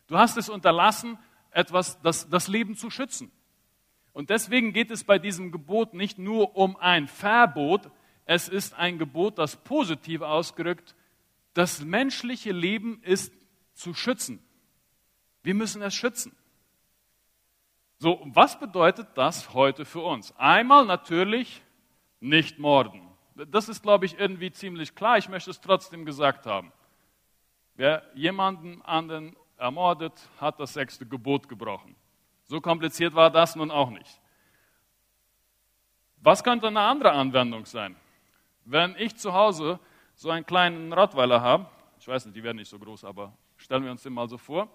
Du 0.08 0.18
hast 0.18 0.36
es 0.36 0.48
unterlassen, 0.48 1.16
etwas, 1.52 2.02
das, 2.02 2.28
das 2.28 2.48
Leben 2.48 2.74
zu 2.74 2.90
schützen. 2.90 3.30
Und 4.12 4.30
deswegen 4.30 4.72
geht 4.72 4.90
es 4.90 5.04
bei 5.04 5.20
diesem 5.20 5.52
Gebot 5.52 5.94
nicht 5.94 6.18
nur 6.18 6.56
um 6.56 6.76
ein 6.76 7.06
Verbot, 7.06 7.88
es 8.24 8.48
ist 8.48 8.74
ein 8.74 8.98
Gebot, 8.98 9.38
das 9.38 9.54
positiv 9.54 10.22
ausgerückt, 10.22 10.96
das 11.58 11.84
menschliche 11.84 12.52
Leben 12.52 13.02
ist 13.02 13.34
zu 13.74 13.92
schützen. 13.92 14.40
Wir 15.42 15.54
müssen 15.54 15.82
es 15.82 15.92
schützen. 15.92 16.36
So, 17.96 18.20
was 18.26 18.60
bedeutet 18.60 19.08
das 19.16 19.54
heute 19.54 19.84
für 19.84 20.02
uns? 20.02 20.32
Einmal 20.36 20.86
natürlich 20.86 21.60
nicht 22.20 22.60
morden. 22.60 23.02
Das 23.34 23.68
ist, 23.68 23.82
glaube 23.82 24.06
ich, 24.06 24.20
irgendwie 24.20 24.52
ziemlich 24.52 24.94
klar. 24.94 25.18
Ich 25.18 25.28
möchte 25.28 25.50
es 25.50 25.60
trotzdem 25.60 26.04
gesagt 26.06 26.46
haben. 26.46 26.72
Wer 27.74 28.08
jemanden 28.14 28.80
anderen 28.82 29.34
ermordet, 29.56 30.12
hat 30.40 30.60
das 30.60 30.74
sechste 30.74 31.06
Gebot 31.06 31.48
gebrochen. 31.48 31.96
So 32.44 32.60
kompliziert 32.60 33.16
war 33.16 33.30
das 33.30 33.56
nun 33.56 33.72
auch 33.72 33.90
nicht. 33.90 34.20
Was 36.18 36.44
könnte 36.44 36.68
eine 36.68 36.82
andere 36.82 37.10
Anwendung 37.10 37.66
sein? 37.66 37.96
Wenn 38.64 38.94
ich 38.96 39.16
zu 39.16 39.32
Hause 39.32 39.80
so 40.18 40.30
einen 40.30 40.44
kleinen 40.44 40.92
Rottweiler 40.92 41.40
habe, 41.40 41.66
ich 42.00 42.08
weiß 42.08 42.26
nicht, 42.26 42.37
die 42.37 42.42
werden 42.42 42.56
nicht 42.56 42.68
so 42.68 42.78
groß, 42.78 43.04
aber 43.04 43.32
stellen 43.56 43.84
wir 43.84 43.92
uns 43.92 44.02
den 44.02 44.12
mal 44.12 44.28
so 44.28 44.37
vor, 44.37 44.68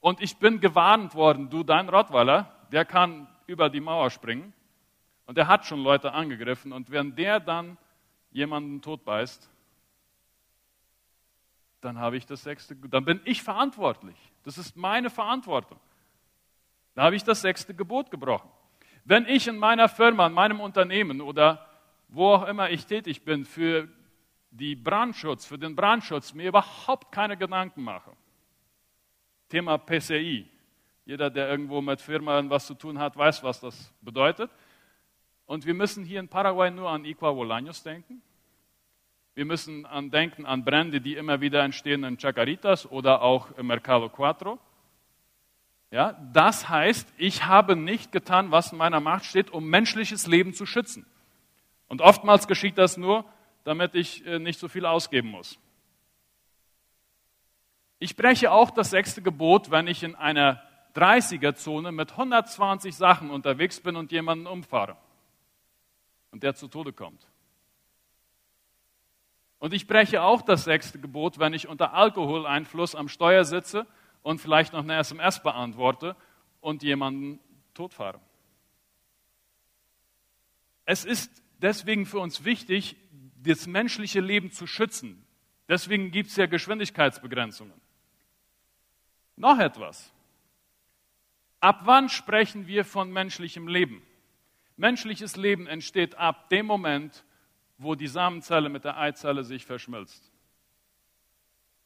und 0.00 0.20
ich 0.20 0.36
bin 0.36 0.60
gewarnt 0.60 1.14
worden, 1.14 1.48
du, 1.48 1.62
dein 1.62 1.88
Rottweiler, 1.88 2.54
der 2.70 2.84
kann 2.84 3.26
über 3.46 3.70
die 3.70 3.80
Mauer 3.80 4.10
springen 4.10 4.52
und 5.24 5.38
der 5.38 5.48
hat 5.48 5.64
schon 5.64 5.82
Leute 5.82 6.12
angegriffen 6.12 6.70
und 6.70 6.90
wenn 6.90 7.16
der 7.16 7.40
dann 7.40 7.78
jemanden 8.30 8.82
totbeißt, 8.82 9.50
dann 11.80 11.98
habe 11.98 12.18
ich 12.18 12.26
das 12.26 12.42
sechste, 12.42 12.76
dann 12.76 13.06
bin 13.06 13.22
ich 13.24 13.42
verantwortlich. 13.42 14.16
Das 14.42 14.58
ist 14.58 14.76
meine 14.76 15.08
Verantwortung. 15.08 15.80
Da 16.94 17.04
habe 17.04 17.16
ich 17.16 17.24
das 17.24 17.40
sechste 17.40 17.74
Gebot 17.74 18.10
gebrochen. 18.10 18.50
Wenn 19.06 19.26
ich 19.26 19.48
in 19.48 19.56
meiner 19.56 19.88
Firma, 19.88 20.26
in 20.26 20.34
meinem 20.34 20.60
Unternehmen 20.60 21.22
oder 21.22 21.66
wo 22.08 22.34
auch 22.34 22.46
immer 22.46 22.68
ich 22.68 22.84
tätig 22.86 23.24
bin, 23.24 23.46
für 23.46 23.88
die 24.54 24.76
Brandschutz, 24.76 25.44
für 25.44 25.58
den 25.58 25.74
Brandschutz 25.74 26.32
mir 26.32 26.48
überhaupt 26.48 27.10
keine 27.10 27.36
Gedanken 27.36 27.82
mache. 27.82 28.12
Thema 29.48 29.78
PCI. 29.78 30.48
Jeder, 31.04 31.28
der 31.28 31.48
irgendwo 31.48 31.80
mit 31.80 32.00
Firmen 32.00 32.48
was 32.50 32.66
zu 32.66 32.74
tun 32.74 32.98
hat, 32.98 33.16
weiß, 33.16 33.42
was 33.42 33.60
das 33.60 33.92
bedeutet. 34.00 34.50
Und 35.46 35.66
wir 35.66 35.74
müssen 35.74 36.04
hier 36.04 36.20
in 36.20 36.28
Paraguay 36.28 36.70
nur 36.70 36.88
an 36.88 37.04
Iqua 37.04 37.30
Bolaños 37.30 37.82
denken. 37.82 38.22
Wir 39.34 39.44
müssen 39.44 39.84
an 39.86 40.10
denken 40.10 40.46
an 40.46 40.64
Brände, 40.64 41.00
die 41.00 41.16
immer 41.16 41.40
wieder 41.40 41.62
entstehen 41.64 42.04
in 42.04 42.16
Chacaritas 42.16 42.90
oder 42.90 43.22
auch 43.22 43.50
im 43.58 43.66
Mercado 43.66 44.08
Cuatro. 44.08 44.60
Ja, 45.90 46.12
das 46.32 46.68
heißt, 46.68 47.12
ich 47.18 47.44
habe 47.44 47.74
nicht 47.74 48.12
getan, 48.12 48.52
was 48.52 48.70
in 48.72 48.78
meiner 48.78 49.00
Macht 49.00 49.24
steht, 49.24 49.50
um 49.50 49.68
menschliches 49.68 50.28
Leben 50.28 50.54
zu 50.54 50.64
schützen. 50.64 51.04
Und 51.88 52.00
oftmals 52.00 52.46
geschieht 52.46 52.78
das 52.78 52.96
nur, 52.96 53.24
damit 53.64 53.94
ich 53.94 54.24
äh, 54.26 54.38
nicht 54.38 54.60
so 54.60 54.68
viel 54.68 54.86
ausgeben 54.86 55.30
muss. 55.30 55.58
Ich 57.98 58.16
breche 58.16 58.52
auch 58.52 58.70
das 58.70 58.90
sechste 58.90 59.22
Gebot, 59.22 59.70
wenn 59.70 59.86
ich 59.86 60.02
in 60.02 60.14
einer 60.14 60.62
30er-Zone 60.94 61.90
mit 61.90 62.12
120 62.12 62.94
Sachen 62.94 63.30
unterwegs 63.30 63.80
bin 63.80 63.96
und 63.96 64.12
jemanden 64.12 64.46
umfahre 64.46 64.96
und 66.30 66.42
der 66.42 66.54
zu 66.54 66.68
Tode 66.68 66.92
kommt. 66.92 67.26
Und 69.58 69.72
ich 69.72 69.86
breche 69.86 70.22
auch 70.22 70.42
das 70.42 70.64
sechste 70.64 70.98
Gebot, 71.00 71.38
wenn 71.38 71.54
ich 71.54 71.68
unter 71.68 71.94
Alkoholeinfluss 71.94 72.94
am 72.94 73.08
Steuer 73.08 73.44
sitze 73.44 73.86
und 74.22 74.40
vielleicht 74.40 74.72
noch 74.72 74.82
eine 74.82 74.96
SMS 74.96 75.42
beantworte 75.42 76.16
und 76.60 76.82
jemanden 76.82 77.40
totfahre. 77.72 78.20
Es 80.84 81.04
ist 81.04 81.42
deswegen 81.58 82.04
für 82.04 82.18
uns 82.18 82.44
wichtig, 82.44 82.96
das 83.52 83.66
menschliche 83.66 84.20
Leben 84.20 84.50
zu 84.50 84.66
schützen. 84.66 85.24
Deswegen 85.68 86.10
gibt 86.10 86.30
es 86.30 86.36
ja 86.36 86.46
Geschwindigkeitsbegrenzungen. 86.46 87.80
Noch 89.36 89.58
etwas. 89.58 90.12
Ab 91.60 91.80
wann 91.84 92.08
sprechen 92.08 92.66
wir 92.66 92.84
von 92.84 93.10
menschlichem 93.12 93.68
Leben? 93.68 94.02
Menschliches 94.76 95.36
Leben 95.36 95.66
entsteht 95.66 96.16
ab 96.16 96.48
dem 96.50 96.66
Moment, 96.66 97.24
wo 97.78 97.94
die 97.94 98.06
Samenzelle 98.06 98.68
mit 98.68 98.84
der 98.84 98.98
Eizelle 98.98 99.44
sich 99.44 99.64
verschmilzt. 99.64 100.30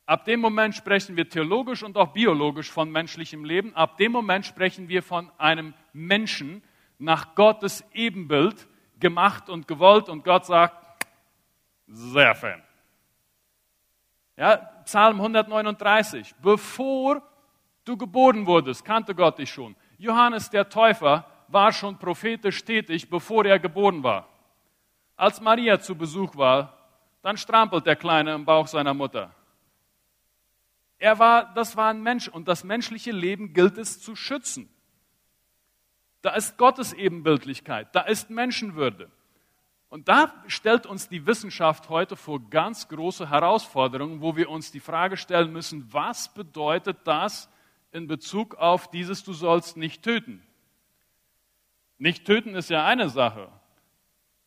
Ab 0.07 0.25
dem 0.25 0.41
Moment 0.41 0.75
sprechen 0.75 1.17
wir 1.17 1.29
theologisch 1.29 1.83
und 1.83 1.97
auch 1.97 2.12
biologisch 2.12 2.71
von 2.71 2.91
menschlichem 2.91 3.45
Leben. 3.45 3.75
Ab 3.75 3.99
dem 3.99 4.12
Moment 4.12 4.47
sprechen 4.47 4.88
wir 4.88 5.03
von 5.03 5.31
einem 5.37 5.75
Menschen 5.93 6.62
nach 6.99 7.35
Gottes 7.35 7.85
Ebenbild 7.93 8.67
gemacht 8.99 9.49
und 9.50 9.69
gewollt 9.69 10.09
und 10.09 10.25
Gott 10.25 10.47
sagt, 10.47 10.88
sehr 11.88 12.35
fan. 12.35 12.62
Ja, 14.37 14.57
Psalm 14.85 15.21
139. 15.21 16.35
Bevor 16.40 17.23
du 17.85 17.97
geboren 17.97 18.47
wurdest, 18.47 18.85
kannte 18.85 19.14
Gott 19.14 19.38
dich 19.38 19.50
schon. 19.50 19.75
Johannes 19.97 20.50
der 20.50 20.68
Täufer 20.68 21.26
war 21.49 21.73
schon 21.73 21.99
prophetisch 21.99 22.64
tätig, 22.64 23.11
bevor 23.11 23.45
er 23.45 23.59
geboren 23.59 24.02
war. 24.02 24.28
Als 25.16 25.40
Maria 25.40 25.80
zu 25.80 25.97
Besuch 25.97 26.37
war, 26.37 26.78
dann 27.23 27.37
strampelt 27.37 27.87
der 27.87 27.97
Kleine 27.97 28.35
im 28.35 28.45
Bauch 28.45 28.68
seiner 28.68 28.95
Mutter. 28.95 29.35
Er 30.99 31.18
war, 31.18 31.52
das 31.54 31.76
war 31.76 31.90
ein 31.90 32.02
Mensch 32.02 32.28
und 32.28 32.49
das 32.49 32.64
menschliche 32.64 33.12
Leben 33.12 33.52
gilt 33.52 33.78
es 33.78 34.00
zu 34.00 34.14
schützen. 34.14 34.68
Da 36.23 36.30
ist 36.35 36.59
Gottes 36.59 36.92
Ebenbildlichkeit, 36.92 37.95
da 37.95 38.02
ist 38.02 38.30
Menschenwürde. 38.30 39.11
Und 39.88 40.09
da 40.09 40.35
stellt 40.47 40.87
uns 40.87 41.09
die 41.09 41.26
Wissenschaft 41.26 41.88
heute 41.88 42.16
vor 42.16 42.40
ganz 42.50 42.88
große 42.88 43.30
Herausforderungen, 43.30 44.21
wo 44.21 44.37
wir 44.37 44.50
uns 44.50 44.71
die 44.71 44.80
Frage 44.80 45.16
stellen 45.16 45.50
müssen, 45.52 45.90
was 45.92 46.33
bedeutet 46.33 46.99
das 47.04 47.49
in 47.90 48.07
Bezug 48.07 48.57
auf 48.57 48.90
dieses 48.90 49.25
Du 49.25 49.33
sollst 49.33 49.76
nicht 49.76 50.02
töten? 50.02 50.42
Nicht 51.97 52.26
töten 52.26 52.54
ist 52.54 52.71
ja 52.71 52.85
eine 52.85 53.09
Sache. 53.09 53.49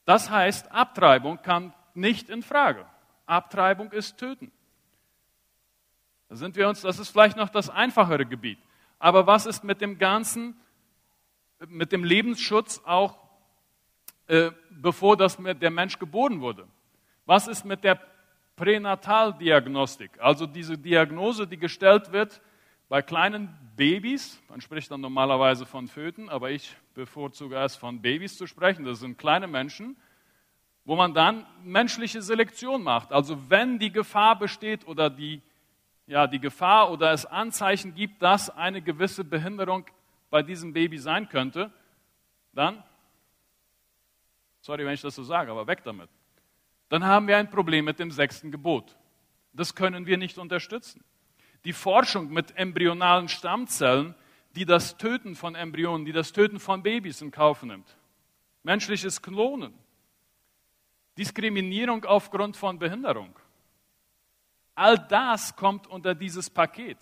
Das 0.06 0.30
heißt, 0.30 0.72
Abtreibung 0.72 1.42
kam 1.42 1.74
nicht 1.94 2.30
in 2.30 2.44
Frage. 2.44 2.86
Abtreibung 3.26 3.92
ist 3.92 4.18
Töten. 4.18 4.52
Da 6.30 6.36
sind 6.36 6.56
wir 6.56 6.70
uns, 6.70 6.82
das 6.82 7.00
ist 7.00 7.10
vielleicht 7.10 7.36
noch 7.36 7.50
das 7.50 7.70
einfachere 7.70 8.26
Gebiet. 8.26 8.60
Aber 9.00 9.28
was 9.28 9.46
ist 9.46 9.64
mit 9.64 9.82
dem 9.82 9.98
ganzen, 9.98 10.60
mit 11.68 11.92
dem 11.92 12.04
Lebensschutz 12.04 12.82
auch, 12.86 13.18
äh, 14.32 14.52
bevor 14.70 15.18
das 15.18 15.38
der 15.38 15.72
Mensch 15.72 16.00
geboren 16.00 16.40
wurde? 16.40 16.66
Was 17.26 17.48
ist 17.48 17.66
mit 17.66 17.84
der 17.84 18.00
Pränataldiagnostik, 18.56 20.12
also 20.20 20.46
diese 20.46 20.78
Diagnose, 20.78 21.48
die 21.48 21.58
gestellt 21.58 22.12
wird 22.12 22.42
bei 22.88 23.02
kleinen 23.02 23.50
Babys. 23.76 24.42
Man 24.50 24.62
spricht 24.62 24.92
dann 24.92 25.02
normalerweise 25.02 25.66
von 25.66 25.88
Föten, 25.88 26.30
aber 26.30 26.52
ich 26.52 26.76
bevorzuge 26.94 27.58
es 27.58 27.76
von 27.76 28.02
Babys 28.02 28.38
zu 28.38 28.48
sprechen. 28.48 28.86
Das 28.86 29.00
sind 29.00 29.18
kleine 29.18 29.48
Menschen, 29.48 29.98
wo 30.86 30.96
man 30.96 31.14
dann 31.14 31.46
menschliche 31.64 32.22
Selektion 32.22 32.84
macht. 32.84 33.12
Also 33.12 33.50
wenn 33.50 33.80
die 33.80 33.92
Gefahr 33.92 34.38
besteht 34.38 34.88
oder 34.88 35.10
die, 35.10 35.42
ja, 36.06 36.28
die 36.28 36.40
Gefahr 36.40 36.92
oder 36.92 37.12
es 37.12 37.26
Anzeichen 37.26 37.96
gibt, 37.96 38.22
dass 38.22 38.50
eine 38.50 38.82
gewisse 38.82 39.24
Behinderung 39.24 39.86
bei 40.30 40.44
diesem 40.44 40.72
Baby 40.72 41.00
sein 41.00 41.28
könnte, 41.28 41.72
dann, 42.54 42.84
sorry, 44.62 44.86
wenn 44.86 44.94
ich 44.94 45.02
das 45.02 45.16
so 45.16 45.24
sage, 45.24 45.52
aber 45.52 45.68
weg 45.68 45.84
damit. 45.84 46.10
Dann 46.90 47.06
haben 47.06 47.28
wir 47.28 47.38
ein 47.38 47.50
Problem 47.50 47.86
mit 47.86 48.00
dem 48.00 48.12
sechsten 48.12 48.52
Gebot. 48.52 48.98
Das 49.54 49.76
können 49.76 50.06
wir 50.06 50.18
nicht 50.18 50.38
unterstützen. 50.38 51.04
Die 51.66 51.74
Forschung 51.74 52.32
mit 52.32 52.58
embryonalen 52.58 53.28
Stammzellen, 53.28 54.16
die 54.56 54.66
das 54.66 54.98
Töten 54.98 55.36
von 55.36 55.56
Embryonen, 55.56 56.06
die 56.06 56.12
das 56.12 56.34
Töten 56.34 56.60
von 56.60 56.84
Babys 56.84 57.22
in 57.22 57.32
Kauf 57.32 57.64
nimmt. 57.64 57.96
Menschliches 58.64 59.22
Klonen. 59.22 59.74
Diskriminierung 61.18 62.06
aufgrund 62.06 62.58
von 62.58 62.80
Behinderung. 62.80 63.38
All 64.76 64.98
das 64.98 65.56
kommt 65.56 65.88
unter 65.88 66.16
dieses 66.16 66.50
Paket. 66.50 66.98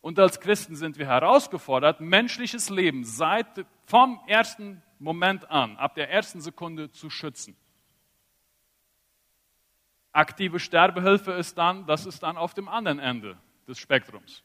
Und 0.00 0.18
als 0.18 0.40
Christen 0.40 0.76
sind 0.76 0.98
wir 0.98 1.06
herausgefordert, 1.06 2.00
menschliches 2.00 2.70
Leben 2.70 3.04
seit 3.04 3.66
vom 3.84 4.20
ersten 4.26 4.82
Moment 4.98 5.50
an, 5.50 5.76
ab 5.76 5.94
der 5.94 6.10
ersten 6.10 6.40
Sekunde 6.40 6.90
zu 6.90 7.10
schützen. 7.10 7.56
Aktive 10.12 10.58
Sterbehilfe 10.58 11.32
ist 11.32 11.56
dann, 11.58 11.86
das 11.86 12.06
ist 12.06 12.22
dann 12.22 12.36
auf 12.36 12.54
dem 12.54 12.68
anderen 12.68 12.98
Ende 12.98 13.38
des 13.66 13.78
Spektrums. 13.78 14.42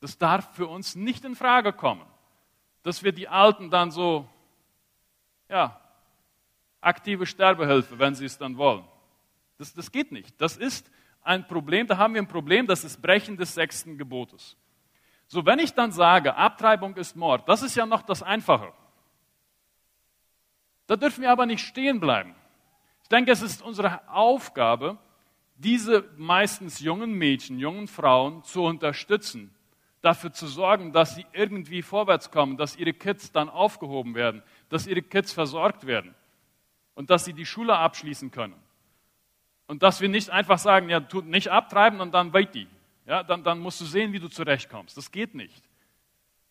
Das 0.00 0.16
darf 0.16 0.54
für 0.54 0.68
uns 0.68 0.94
nicht 0.94 1.24
in 1.24 1.34
Frage 1.34 1.72
kommen, 1.72 2.06
dass 2.82 3.02
wir 3.02 3.12
die 3.12 3.28
Alten 3.28 3.70
dann 3.70 3.90
so, 3.90 4.28
ja, 5.48 5.80
aktive 6.80 7.26
Sterbehilfe, 7.26 7.98
wenn 7.98 8.14
sie 8.14 8.24
es 8.24 8.38
dann 8.38 8.56
wollen. 8.56 8.84
Das, 9.58 9.74
das 9.74 9.90
geht 9.90 10.12
nicht. 10.12 10.40
Das 10.40 10.56
ist 10.56 10.90
ein 11.22 11.46
Problem, 11.46 11.86
da 11.86 11.98
haben 11.98 12.14
wir 12.14 12.22
ein 12.22 12.28
Problem, 12.28 12.66
das 12.66 12.84
ist 12.84 13.02
Brechen 13.02 13.36
des 13.36 13.54
sechsten 13.54 13.98
Gebotes. 13.98 14.56
So, 15.28 15.44
wenn 15.44 15.58
ich 15.58 15.74
dann 15.74 15.92
sage, 15.92 16.34
Abtreibung 16.34 16.96
ist 16.96 17.14
Mord, 17.14 17.48
das 17.48 17.62
ist 17.62 17.76
ja 17.76 17.86
noch 17.86 18.02
das 18.02 18.22
Einfache. 18.22 18.72
Da 20.86 20.96
dürfen 20.96 21.20
wir 21.20 21.30
aber 21.30 21.44
nicht 21.44 21.64
stehen 21.64 22.00
bleiben. 22.00 22.34
Ich 23.02 23.08
denke, 23.08 23.30
es 23.30 23.42
ist 23.42 23.62
unsere 23.62 24.08
Aufgabe, 24.08 24.96
diese 25.56 26.08
meistens 26.16 26.80
jungen 26.80 27.12
Mädchen, 27.12 27.58
jungen 27.58 27.88
Frauen 27.88 28.42
zu 28.44 28.64
unterstützen, 28.64 29.54
dafür 30.00 30.32
zu 30.32 30.46
sorgen, 30.46 30.92
dass 30.92 31.14
sie 31.14 31.26
irgendwie 31.32 31.82
vorwärts 31.82 32.30
kommen, 32.30 32.56
dass 32.56 32.76
ihre 32.76 32.94
Kids 32.94 33.30
dann 33.30 33.50
aufgehoben 33.50 34.14
werden, 34.14 34.42
dass 34.70 34.86
ihre 34.86 35.02
Kids 35.02 35.32
versorgt 35.32 35.86
werden 35.86 36.14
und 36.94 37.10
dass 37.10 37.26
sie 37.26 37.34
die 37.34 37.46
Schule 37.46 37.76
abschließen 37.76 38.30
können. 38.30 38.56
Und 39.66 39.82
dass 39.82 40.00
wir 40.00 40.08
nicht 40.08 40.30
einfach 40.30 40.58
sagen, 40.58 40.88
ja, 40.88 41.00
tu 41.00 41.20
nicht 41.20 41.48
abtreiben 41.48 42.00
und 42.00 42.14
dann 42.14 42.32
wait 42.32 42.54
die. 42.54 42.68
Ja, 43.08 43.22
dann, 43.22 43.42
dann 43.42 43.58
musst 43.58 43.80
du 43.80 43.86
sehen, 43.86 44.12
wie 44.12 44.18
du 44.18 44.28
zurechtkommst. 44.28 44.94
Das 44.94 45.10
geht 45.10 45.34
nicht. 45.34 45.64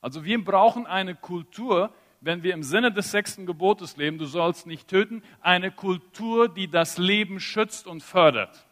Also 0.01 0.25
wir 0.25 0.43
brauchen 0.43 0.87
eine 0.87 1.13
Kultur, 1.13 1.93
wenn 2.19 2.41
wir 2.41 2.55
im 2.55 2.63
Sinne 2.63 2.91
des 2.91 3.11
sechsten 3.11 3.45
Gebotes 3.45 3.95
leben, 3.95 4.17
du 4.17 4.25
sollst 4.25 4.65
nicht 4.65 4.87
töten, 4.87 5.21
eine 5.39 5.69
Kultur, 5.71 6.49
die 6.49 6.67
das 6.67 6.97
Leben 6.97 7.39
schützt 7.39 7.85
und 7.85 8.01
fördert. 8.01 8.65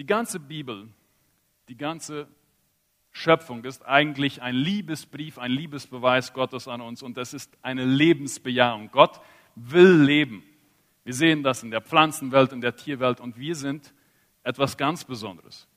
Die 0.00 0.06
ganze 0.06 0.40
Bibel, 0.40 0.88
die 1.68 1.76
ganze 1.76 2.26
Schöpfung 3.12 3.64
ist 3.64 3.86
eigentlich 3.86 4.42
ein 4.42 4.56
Liebesbrief, 4.56 5.38
ein 5.38 5.52
Liebesbeweis 5.52 6.32
Gottes 6.32 6.66
an 6.66 6.80
uns 6.80 7.04
und 7.04 7.16
es 7.18 7.34
ist 7.34 7.56
eine 7.62 7.84
Lebensbejahung. 7.84 8.90
Gott 8.90 9.20
will 9.54 10.02
leben. 10.02 10.42
Wir 11.06 11.14
sehen 11.14 11.44
das 11.44 11.62
in 11.62 11.70
der 11.70 11.82
Pflanzenwelt, 11.82 12.52
in 12.52 12.60
der 12.60 12.74
Tierwelt 12.74 13.20
und 13.20 13.38
wir 13.38 13.54
sind 13.54 13.94
etwas 14.42 14.76
ganz 14.76 15.04
Besonderes. 15.04 15.68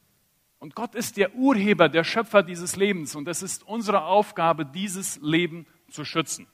Und 0.57 0.73
Gott 0.73 0.95
ist 0.95 1.17
der 1.17 1.35
Urheber, 1.35 1.87
der 1.87 2.03
Schöpfer 2.03 2.41
dieses 2.41 2.75
Lebens 2.75 3.15
und 3.15 3.27
es 3.27 3.43
ist 3.43 3.61
unsere 3.61 4.05
Aufgabe, 4.05 4.65
dieses 4.65 5.19
Leben 5.21 5.67
zu 5.91 6.03
schützen. 6.03 6.47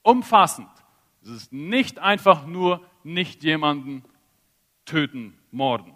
Umfassend. 0.00 0.70
Es 1.20 1.28
ist 1.28 1.52
nicht 1.52 1.98
einfach 1.98 2.46
nur 2.46 2.82
nicht 3.04 3.44
jemanden 3.44 4.02
töten, 4.86 5.36
morden. 5.50 5.92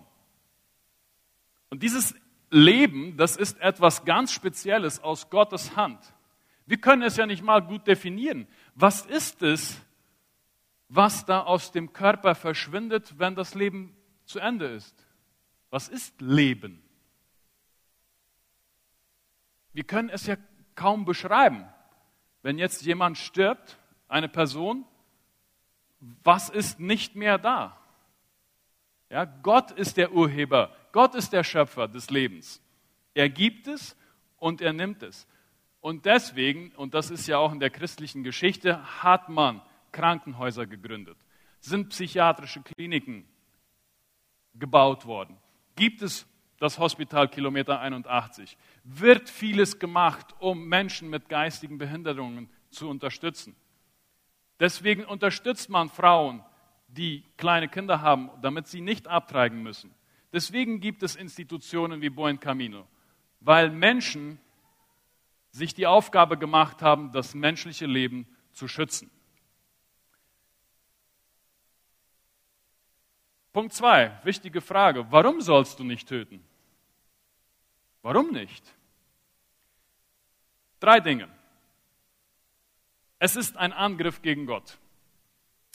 Und 1.71 1.83
dieses 1.83 2.15
Leben, 2.51 3.17
das 3.17 3.39
ist 3.39 3.59
etwas 3.59 4.05
ganz 4.05 4.33
Spezielles 4.33 5.03
aus 5.03 5.31
Gottes 5.31 5.77
Hand. 5.77 5.99
Wir 6.67 6.77
können 6.77 7.01
es 7.01 7.17
ja 7.17 7.25
nicht 7.25 7.43
mal 7.43 7.63
gut 7.63 7.87
definieren. 7.87 8.47
Was 8.75 9.07
ist 9.07 9.41
es, 9.41 9.81
was 10.89 11.25
da 11.25 11.43
aus 11.43 11.73
dem 11.73 11.93
Körper 11.93 12.35
verschwindet, 12.35 13.19
wenn 13.19 13.35
das 13.35 13.55
Leben 13.55 13.97
zu 14.25 14.39
Ende 14.39 14.67
ist? 14.67 15.07
Was 15.71 15.89
ist 15.89 16.21
Leben? 16.21 16.83
Wir 19.73 19.85
können 19.85 20.09
es 20.09 20.27
ja 20.27 20.37
kaum 20.75 21.05
beschreiben. 21.05 21.67
Wenn 22.43 22.59
jetzt 22.59 22.83
jemand 22.83 23.19
stirbt, 23.19 23.79
eine 24.09 24.29
Person, 24.29 24.85
was 25.99 26.49
ist 26.49 26.79
nicht 26.79 27.17
mehr 27.17 27.39
da? 27.39 27.77
Ja, 29.11 29.25
Gott 29.25 29.73
ist 29.73 29.97
der 29.97 30.13
Urheber 30.13 30.75
Gott 30.97 31.15
ist 31.15 31.35
der 31.35 31.45
Schöpfer 31.45 31.89
des 31.89 32.09
Lebens. 32.09 32.63
Er 33.13 33.29
gibt 33.29 33.69
es 33.69 33.95
und 34.39 34.63
er 34.63 34.73
nimmt 34.73 35.03
es. 35.03 35.29
Und 35.83 36.07
deswegen, 36.07 36.73
und 36.77 36.95
das 36.95 37.11
ist 37.11 37.27
ja 37.27 37.37
auch 37.37 37.53
in 37.53 37.61
der 37.61 37.69
christlichen 37.69 38.25
Geschichte, 38.25 38.83
hat 39.03 39.29
man 39.29 39.61
Krankenhäuser 39.97 40.67
gegründet, 40.67 41.17
sind 41.61 41.89
psychiatrische 41.89 42.61
Kliniken 42.63 43.27
gebaut 44.55 45.07
worden, 45.07 45.39
gibt 45.75 46.03
es 46.03 46.27
das 46.59 46.79
Hospital 46.79 47.29
Kilometer 47.29 47.81
81, 47.81 48.57
wird 48.85 49.29
vieles 49.29 49.79
gemacht, 49.79 50.35
um 50.39 50.69
Menschen 50.69 51.09
mit 51.09 51.29
geistigen 51.29 51.79
Behinderungen 51.79 52.51
zu 52.71 52.89
unterstützen. 52.89 53.57
Deswegen 54.61 55.05
unterstützt 55.05 55.71
man 55.71 55.89
Frauen, 55.89 56.43
die 56.89 57.25
kleine 57.37 57.69
Kinder 57.69 58.01
haben, 58.01 58.31
damit 58.43 58.69
sie 58.69 58.81
nicht 58.81 59.09
abtreiben 59.09 59.63
müssen. 59.63 59.95
Deswegen 60.33 60.81
gibt 60.81 61.03
es 61.03 61.17
Institutionen 61.17 62.01
wie 62.03 62.11
Buen 62.11 62.39
Camino, 62.39 62.87
weil 63.41 63.71
Menschen 63.71 64.39
sich 65.51 65.75
die 65.75 65.87
Aufgabe 65.87 66.37
gemacht 66.37 66.83
haben, 66.83 67.13
das 67.13 67.35
menschliche 67.35 67.87
Leben 67.87 68.27
zu 68.53 68.69
schützen. 68.69 69.11
Punkt 73.57 73.73
2, 73.73 74.21
wichtige 74.23 74.61
Frage. 74.61 75.07
Warum 75.11 75.41
sollst 75.41 75.79
du 75.79 75.85
nicht 75.85 76.07
töten? 76.07 76.45
Warum 78.03 78.31
nicht? 78.31 78.63
Drei 80.79 81.01
Dinge. 81.01 81.27
Es 83.19 83.35
ist 83.35 83.57
ein 83.57 83.73
Angriff 83.73 84.21
gegen 84.21 84.45
Gott. 84.45 84.77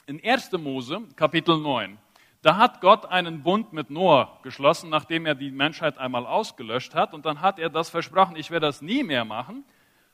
In 0.06 0.24
1. 0.24 0.52
Mose, 0.60 1.02
Kapitel 1.16 1.58
9, 1.58 1.98
da 2.44 2.58
hat 2.58 2.82
Gott 2.82 3.08
einen 3.08 3.42
Bund 3.42 3.74
mit 3.74 3.90
Noah 3.90 4.40
geschlossen, 4.44 4.92
nachdem 4.92 5.26
er 5.26 5.34
die 5.34 5.50
Menschheit 5.50 5.98
einmal 5.98 6.28
ausgelöscht 6.28 6.94
hat. 6.94 7.16
Und 7.16 7.26
dann 7.26 7.42
hat 7.42 7.58
er 7.58 7.72
das 7.72 7.90
versprochen, 7.90 8.36
ich 8.36 8.52
werde 8.52 8.68
das 8.68 8.84
nie 8.84 9.02
mehr 9.02 9.26
machen. 9.26 9.66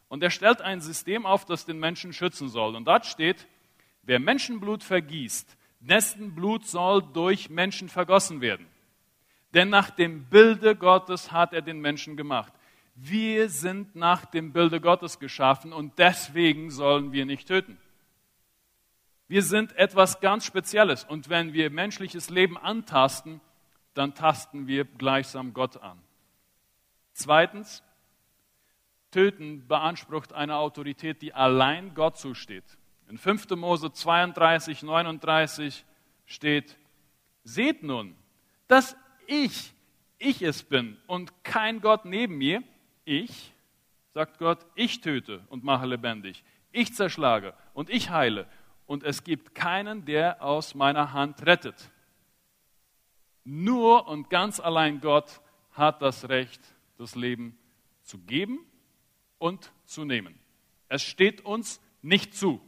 Und 0.08 0.24
er 0.24 0.30
stellt 0.30 0.62
ein 0.62 0.80
System 0.80 1.26
auf, 1.26 1.44
das 1.44 1.66
den 1.66 1.80
Menschen 1.80 2.14
schützen 2.14 2.48
soll. 2.48 2.78
Und 2.78 2.86
dort 2.86 3.06
steht, 3.06 3.46
wer 4.04 4.20
Menschenblut 4.20 4.86
vergießt, 4.86 5.57
dessen 5.88 6.36
Blut 6.36 6.66
soll 6.68 7.02
durch 7.02 7.50
Menschen 7.50 7.90
vergossen 7.90 8.42
werden. 8.42 8.68
Denn 9.54 9.70
nach 9.70 9.90
dem 9.90 10.26
Bilde 10.26 10.76
Gottes 10.76 11.32
hat 11.32 11.54
er 11.54 11.62
den 11.62 11.80
Menschen 11.80 12.18
gemacht. 12.18 12.54
Wir 12.96 13.50
sind 13.50 13.96
nach 13.96 14.26
dem 14.26 14.54
Bilde 14.54 14.82
Gottes 14.82 15.20
geschaffen 15.20 15.72
und 15.72 15.98
deswegen 16.00 16.72
sollen 16.72 17.12
wir 17.12 17.26
nicht 17.26 17.48
töten. 17.48 17.78
Wir 19.28 19.44
sind 19.44 19.76
etwas 19.76 20.20
ganz 20.20 20.46
Spezielles 20.46 21.04
und 21.04 21.30
wenn 21.30 21.54
wir 21.54 21.70
menschliches 21.70 22.30
Leben 22.30 22.58
antasten, 22.58 23.42
dann 23.94 24.14
tasten 24.16 24.68
wir 24.68 24.86
gleichsam 24.86 25.54
Gott 25.54 25.78
an. 25.78 26.00
Zweitens, 27.14 27.84
Töten 29.12 29.68
beansprucht 29.68 30.34
eine 30.34 30.56
Autorität, 30.58 31.22
die 31.22 31.34
allein 31.34 31.94
Gott 31.94 32.18
zusteht. 32.18 32.78
In 33.08 33.18
5. 33.18 33.50
Mose 33.52 33.92
32, 33.92 34.84
39 34.84 35.86
steht, 36.26 36.78
seht 37.44 37.84
nun, 37.84 38.16
dass 38.68 38.96
ich, 39.28 39.74
ich 40.18 40.42
es 40.42 40.64
bin 40.64 40.98
und 41.08 41.44
kein 41.44 41.80
Gott 41.80 42.06
neben 42.06 42.38
mir, 42.38 42.64
ich, 43.06 43.54
sagt 44.14 44.40
Gott, 44.40 44.66
ich 44.76 45.02
töte 45.02 45.46
und 45.50 45.64
mache 45.64 45.86
lebendig. 45.86 46.44
ich 46.72 46.94
zerschlage 46.94 47.54
und 47.74 47.90
ich 47.90 48.10
heile. 48.10 48.48
Und 48.86 49.04
es 49.04 49.24
gibt 49.24 49.56
keinen, 49.56 50.06
der 50.06 50.42
aus 50.42 50.76
meiner 50.76 51.12
Hand 51.12 51.46
rettet. 51.46 51.92
Nur 53.44 54.08
und 54.08 54.30
ganz 54.30 54.60
allein 54.60 55.02
Gott 55.02 55.42
hat 55.72 56.02
das 56.02 56.30
Recht, 56.30 56.62
das 56.98 57.16
Leben 57.16 57.58
zu 58.02 58.18
geben 58.20 58.60
und 59.38 59.72
zu 59.86 60.06
nehmen. 60.06 60.40
Es 60.88 61.04
steht 61.04 61.42
uns 61.42 61.82
nicht 62.02 62.34
zu. 62.34 62.62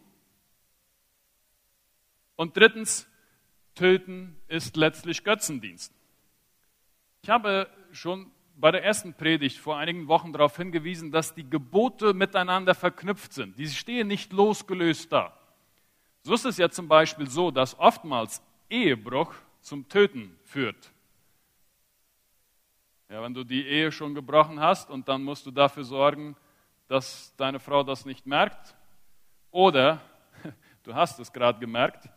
Und 2.39 2.55
drittens, 2.55 3.05
töten 3.75 4.37
ist 4.47 4.77
letztlich 4.77 5.25
Götzendienst. 5.25 5.93
Ich 7.21 7.29
habe 7.29 7.69
schon 7.91 8.31
bei 8.55 8.71
der 8.71 8.81
ersten 8.81 9.13
Predigt 9.13 9.57
vor 9.57 9.75
einigen 9.75 10.07
Wochen 10.07 10.31
darauf 10.31 10.55
hingewiesen, 10.55 11.11
dass 11.11 11.35
die 11.35 11.49
Gebote 11.49 12.13
miteinander 12.13 12.75
verknüpft 12.75 13.33
sind. 13.33 13.59
Die 13.59 13.67
stehen 13.67 14.07
nicht 14.07 14.31
losgelöst 14.31 15.11
da. 15.11 15.37
So 16.23 16.33
ist 16.33 16.45
es 16.45 16.55
ja 16.55 16.69
zum 16.69 16.87
Beispiel 16.87 17.29
so, 17.29 17.51
dass 17.51 17.77
oftmals 17.77 18.41
Ehebruch 18.69 19.33
zum 19.59 19.89
Töten 19.89 20.33
führt. 20.45 20.93
Ja, 23.09 23.21
wenn 23.21 23.33
du 23.33 23.43
die 23.43 23.67
Ehe 23.67 23.91
schon 23.91 24.15
gebrochen 24.15 24.61
hast 24.61 24.89
und 24.89 25.09
dann 25.09 25.23
musst 25.23 25.45
du 25.45 25.51
dafür 25.51 25.83
sorgen, 25.83 26.37
dass 26.87 27.35
deine 27.35 27.59
Frau 27.59 27.83
das 27.83 28.05
nicht 28.05 28.25
merkt, 28.25 28.77
oder 29.51 29.99
du 30.83 30.95
hast 30.95 31.19
es 31.19 31.33
gerade 31.33 31.59
gemerkt 31.59 32.07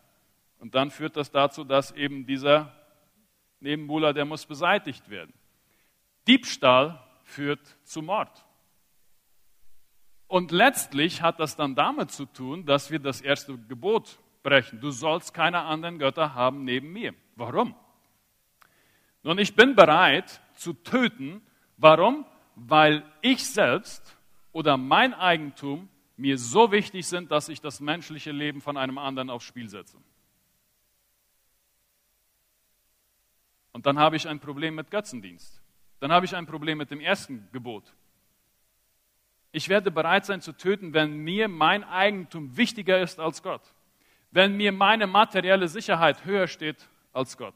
und 0.62 0.76
dann 0.76 0.92
führt 0.92 1.16
das 1.16 1.32
dazu, 1.32 1.64
dass 1.64 1.90
eben 1.90 2.24
dieser 2.24 2.72
Nebenbuhler, 3.58 4.12
der 4.12 4.24
muss 4.24 4.46
beseitigt 4.46 5.10
werden. 5.10 5.34
Diebstahl 6.28 7.02
führt 7.24 7.76
zu 7.82 8.00
Mord. 8.00 8.30
Und 10.28 10.52
letztlich 10.52 11.20
hat 11.20 11.40
das 11.40 11.56
dann 11.56 11.74
damit 11.74 12.12
zu 12.12 12.26
tun, 12.26 12.64
dass 12.64 12.92
wir 12.92 13.00
das 13.00 13.20
erste 13.20 13.58
Gebot 13.58 14.20
brechen. 14.44 14.80
Du 14.80 14.92
sollst 14.92 15.34
keine 15.34 15.62
anderen 15.62 15.98
Götter 15.98 16.32
haben 16.32 16.62
neben 16.62 16.92
mir. 16.92 17.12
Warum? 17.34 17.74
Nun, 19.24 19.38
ich 19.40 19.56
bin 19.56 19.74
bereit 19.74 20.40
zu 20.54 20.74
töten. 20.74 21.42
Warum? 21.76 22.24
Weil 22.54 23.02
ich 23.20 23.44
selbst 23.44 24.16
oder 24.52 24.76
mein 24.76 25.12
Eigentum 25.12 25.88
mir 26.16 26.38
so 26.38 26.70
wichtig 26.70 27.08
sind, 27.08 27.32
dass 27.32 27.48
ich 27.48 27.60
das 27.60 27.80
menschliche 27.80 28.30
Leben 28.30 28.60
von 28.60 28.76
einem 28.76 28.98
anderen 28.98 29.28
aufs 29.28 29.44
Spiel 29.44 29.68
setze. 29.68 29.98
Und 33.72 33.86
dann 33.86 33.98
habe 33.98 34.16
ich 34.16 34.28
ein 34.28 34.40
Problem 34.40 34.74
mit 34.74 34.90
Götzendienst 34.90 35.62
dann 36.02 36.10
habe 36.10 36.26
ich 36.26 36.34
ein 36.34 36.46
Problem 36.46 36.78
mit 36.78 36.90
dem 36.90 36.98
ersten 36.98 37.48
Gebot. 37.52 37.84
Ich 39.52 39.68
werde 39.68 39.92
bereit 39.92 40.26
sein 40.26 40.40
zu 40.40 40.52
töten, 40.52 40.94
wenn 40.94 41.18
mir 41.18 41.46
mein 41.46 41.84
Eigentum 41.84 42.56
wichtiger 42.56 43.00
ist 43.00 43.20
als 43.20 43.40
Gott. 43.44 43.62
Wenn 44.32 44.56
mir 44.56 44.72
meine 44.72 45.06
materielle 45.06 45.68
Sicherheit 45.68 46.24
höher 46.24 46.48
steht 46.48 46.88
als 47.12 47.36
Gott. 47.36 47.54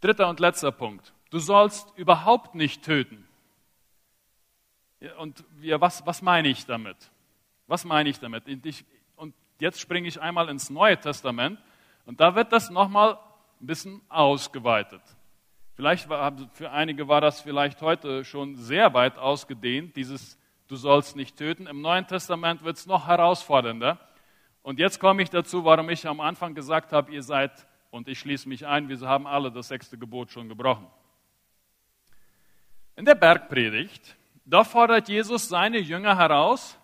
Dritter 0.00 0.28
und 0.28 0.40
letzter 0.40 0.72
Punkt. 0.72 1.14
Du 1.30 1.38
sollst 1.38 1.96
überhaupt 1.96 2.56
nicht 2.56 2.82
töten. 2.82 3.28
Und 5.18 5.44
ja, 5.60 5.80
was, 5.80 6.04
was 6.06 6.22
meine 6.22 6.48
ich 6.48 6.66
damit? 6.66 6.96
Was 7.68 7.84
meine 7.84 8.08
ich 8.08 8.18
damit? 8.18 8.48
Ich, 8.48 8.84
und 9.14 9.32
jetzt 9.60 9.78
springe 9.78 10.08
ich 10.08 10.20
einmal 10.20 10.48
ins 10.48 10.70
Neue 10.70 10.98
Testament 10.98 11.62
und 12.04 12.18
da 12.18 12.34
wird 12.34 12.52
das 12.52 12.68
nochmal 12.68 13.16
ein 13.60 13.66
bisschen 13.66 14.00
ausgeweitet. 14.08 15.02
Vielleicht 15.74 16.08
war, 16.08 16.36
für 16.52 16.70
einige 16.70 17.08
war 17.08 17.20
das 17.20 17.40
vielleicht 17.40 17.82
heute 17.82 18.24
schon 18.24 18.56
sehr 18.56 18.94
weit 18.94 19.16
ausgedehnt, 19.18 19.96
dieses 19.96 20.38
Du 20.68 20.76
sollst 20.76 21.16
nicht 21.16 21.38
töten. 21.38 21.66
Im 21.66 21.80
Neuen 21.80 22.06
Testament 22.06 22.62
wird 22.62 22.76
es 22.76 22.86
noch 22.86 23.06
herausfordernder. 23.06 23.98
Und 24.62 24.78
jetzt 24.78 25.00
komme 25.00 25.22
ich 25.22 25.30
dazu, 25.30 25.64
warum 25.64 25.88
ich 25.88 26.06
am 26.06 26.20
Anfang 26.20 26.54
gesagt 26.54 26.92
habe, 26.92 27.10
ihr 27.10 27.22
seid, 27.22 27.66
und 27.90 28.06
ich 28.06 28.18
schließe 28.18 28.46
mich 28.46 28.66
ein, 28.66 28.90
wir 28.90 29.00
haben 29.00 29.26
alle 29.26 29.50
das 29.50 29.68
sechste 29.68 29.96
Gebot 29.96 30.30
schon 30.30 30.46
gebrochen. 30.46 30.86
In 32.96 33.06
der 33.06 33.14
Bergpredigt, 33.14 34.16
da 34.44 34.62
fordert 34.62 35.08
Jesus 35.08 35.48
seine 35.48 35.78
Jünger 35.78 36.18
heraus, 36.18 36.78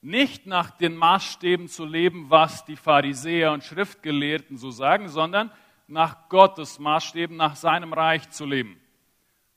nicht 0.00 0.46
nach 0.46 0.70
den 0.70 0.96
Maßstäben 0.96 1.68
zu 1.68 1.84
leben, 1.84 2.30
was 2.30 2.64
die 2.64 2.76
Pharisäer 2.76 3.52
und 3.52 3.62
Schriftgelehrten 3.62 4.56
so 4.56 4.72
sagen, 4.72 5.08
sondern 5.08 5.52
nach 5.90 6.28
Gottes 6.28 6.78
Maßstäben, 6.78 7.36
nach 7.36 7.56
seinem 7.56 7.92
Reich 7.92 8.30
zu 8.30 8.44
leben. 8.44 8.80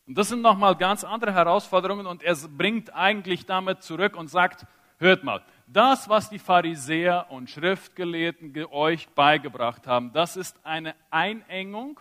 Und 0.06 0.18
das 0.18 0.30
sind 0.30 0.42
nochmal 0.42 0.76
ganz 0.76 1.04
andere 1.04 1.34
Herausforderungen 1.34 2.08
und 2.08 2.24
er 2.24 2.36
bringt 2.36 2.94
eigentlich 2.94 3.46
damit 3.46 3.84
zurück 3.84 4.18
und 4.18 4.30
sagt, 4.30 4.66
hört 4.98 5.24
mal, 5.24 5.44
das, 5.68 6.10
was 6.10 6.30
die 6.30 6.40
Pharisäer 6.40 7.28
und 7.30 7.50
Schriftgelehrten 7.50 8.54
euch 8.72 9.08
beigebracht 9.10 9.88
haben, 9.88 10.12
das 10.12 10.36
ist 10.36 10.60
eine 10.66 10.96
Einengung, 11.10 12.00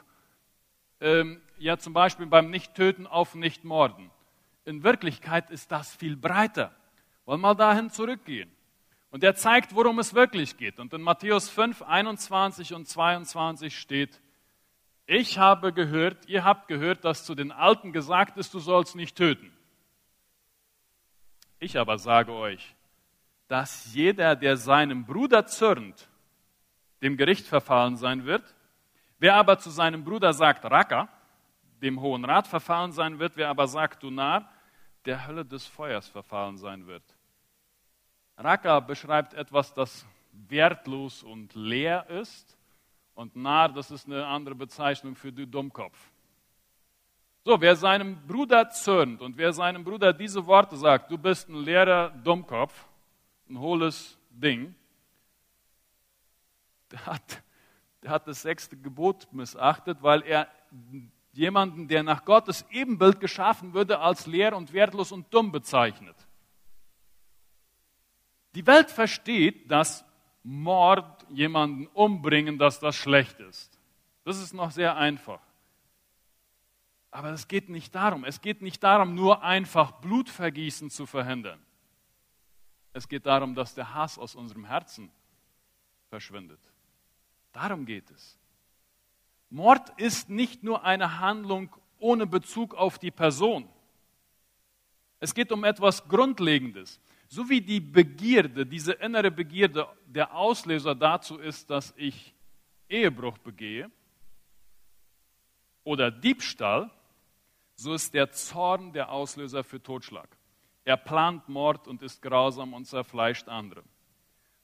ähm, 1.00 1.40
ja 1.58 1.76
zum 1.78 1.92
Beispiel 1.92 2.26
beim 2.26 2.50
Nichttöten 2.50 3.06
auf 3.06 3.34
Nichtmorden. 3.34 4.10
In 4.64 4.82
Wirklichkeit 4.82 5.50
ist 5.50 5.70
das 5.70 5.94
viel 5.94 6.16
breiter. 6.16 6.74
Wollen 7.24 7.40
wir 7.40 7.48
mal 7.48 7.54
dahin 7.54 7.90
zurückgehen. 7.90 8.50
Und 9.12 9.22
er 9.22 9.34
zeigt, 9.34 9.74
worum 9.74 9.98
es 9.98 10.14
wirklich 10.14 10.56
geht. 10.56 10.80
Und 10.80 10.94
in 10.94 11.02
Matthäus 11.02 11.50
5, 11.50 11.82
21 11.82 12.72
und 12.72 12.88
22 12.88 13.78
steht, 13.78 14.22
ich 15.04 15.38
habe 15.38 15.74
gehört, 15.74 16.26
ihr 16.28 16.44
habt 16.44 16.66
gehört, 16.66 17.04
dass 17.04 17.24
zu 17.24 17.34
den 17.34 17.52
Alten 17.52 17.92
gesagt 17.92 18.38
ist, 18.38 18.54
du 18.54 18.58
sollst 18.58 18.96
nicht 18.96 19.14
töten. 19.14 19.52
Ich 21.58 21.78
aber 21.78 21.98
sage 21.98 22.32
euch, 22.32 22.74
dass 23.48 23.94
jeder, 23.94 24.34
der 24.34 24.56
seinem 24.56 25.04
Bruder 25.04 25.46
zürnt, 25.46 26.08
dem 27.02 27.18
Gericht 27.18 27.46
verfallen 27.46 27.96
sein 27.96 28.24
wird. 28.24 28.42
Wer 29.18 29.34
aber 29.34 29.58
zu 29.58 29.68
seinem 29.68 30.04
Bruder 30.04 30.32
sagt, 30.32 30.64
Raka, 30.64 31.10
dem 31.82 32.00
Hohen 32.00 32.24
Rat 32.24 32.46
verfallen 32.46 32.92
sein 32.92 33.18
wird. 33.18 33.36
Wer 33.36 33.50
aber 33.50 33.66
sagt, 33.66 34.02
du 34.02 34.10
Narr, 34.10 34.48
der 35.04 35.26
Hölle 35.26 35.44
des 35.44 35.66
Feuers 35.66 36.08
verfallen 36.08 36.56
sein 36.56 36.86
wird. 36.86 37.04
Raka 38.36 38.80
beschreibt 38.80 39.34
etwas, 39.34 39.72
das 39.74 40.06
wertlos 40.48 41.22
und 41.22 41.54
leer 41.54 42.08
ist. 42.08 42.56
Und 43.14 43.36
Narr, 43.36 43.68
das 43.68 43.90
ist 43.90 44.06
eine 44.06 44.26
andere 44.26 44.54
Bezeichnung 44.54 45.14
für 45.14 45.32
du 45.32 45.46
Dummkopf. 45.46 45.98
So, 47.44 47.60
wer 47.60 47.74
seinem 47.74 48.24
Bruder 48.26 48.70
zürnt 48.70 49.20
und 49.20 49.36
wer 49.36 49.52
seinem 49.52 49.82
Bruder 49.82 50.12
diese 50.12 50.46
Worte 50.46 50.76
sagt, 50.76 51.10
du 51.10 51.18
bist 51.18 51.48
ein 51.48 51.56
leerer 51.56 52.10
Dummkopf, 52.10 52.86
ein 53.48 53.58
hohles 53.58 54.16
Ding, 54.30 54.74
der 56.90 57.06
hat, 57.06 57.42
der 58.02 58.10
hat 58.10 58.28
das 58.28 58.42
sechste 58.42 58.76
Gebot 58.76 59.26
missachtet, 59.32 60.02
weil 60.02 60.22
er 60.22 60.48
jemanden, 61.32 61.88
der 61.88 62.02
nach 62.02 62.24
Gottes 62.24 62.64
Ebenbild 62.70 63.18
geschaffen 63.18 63.74
würde, 63.74 63.98
als 63.98 64.26
leer 64.26 64.56
und 64.56 64.72
wertlos 64.72 65.10
und 65.10 65.32
dumm 65.34 65.50
bezeichnet. 65.50 66.16
Die 68.54 68.66
Welt 68.66 68.90
versteht, 68.90 69.70
dass 69.70 70.04
Mord, 70.42 71.26
jemanden 71.30 71.86
umbringen, 71.88 72.58
dass 72.58 72.80
das 72.80 72.96
schlecht 72.96 73.40
ist. 73.40 73.78
Das 74.24 74.38
ist 74.38 74.52
noch 74.52 74.70
sehr 74.70 74.96
einfach. 74.96 75.40
Aber 77.10 77.30
es 77.30 77.48
geht 77.48 77.68
nicht 77.68 77.94
darum. 77.94 78.24
Es 78.24 78.40
geht 78.40 78.62
nicht 78.62 78.82
darum, 78.82 79.14
nur 79.14 79.42
einfach 79.42 79.92
Blutvergießen 79.92 80.90
zu 80.90 81.06
verhindern. 81.06 81.60
Es 82.92 83.08
geht 83.08 83.26
darum, 83.26 83.54
dass 83.54 83.74
der 83.74 83.94
Hass 83.94 84.18
aus 84.18 84.34
unserem 84.34 84.64
Herzen 84.64 85.10
verschwindet. 86.08 86.60
Darum 87.52 87.86
geht 87.86 88.10
es. 88.10 88.38
Mord 89.50 89.90
ist 89.98 90.30
nicht 90.30 90.62
nur 90.62 90.84
eine 90.84 91.20
Handlung 91.20 91.74
ohne 91.98 92.26
Bezug 92.26 92.74
auf 92.74 92.98
die 92.98 93.10
Person. 93.10 93.68
Es 95.20 95.34
geht 95.34 95.52
um 95.52 95.64
etwas 95.64 96.08
Grundlegendes. 96.08 97.00
So 97.32 97.48
wie 97.48 97.62
die 97.62 97.80
Begierde, 97.80 98.66
diese 98.66 98.92
innere 98.92 99.30
Begierde, 99.30 99.88
der 100.04 100.34
Auslöser 100.34 100.94
dazu 100.94 101.38
ist, 101.38 101.70
dass 101.70 101.94
ich 101.96 102.34
Ehebruch 102.90 103.38
begehe 103.38 103.90
oder 105.82 106.10
Diebstahl, 106.10 106.90
so 107.74 107.94
ist 107.94 108.12
der 108.12 108.30
Zorn 108.32 108.92
der 108.92 109.10
Auslöser 109.10 109.64
für 109.64 109.82
Totschlag. 109.82 110.28
Er 110.84 110.98
plant 110.98 111.48
Mord 111.48 111.88
und 111.88 112.02
ist 112.02 112.20
grausam 112.20 112.74
und 112.74 112.84
zerfleischt 112.84 113.48
andere. 113.48 113.82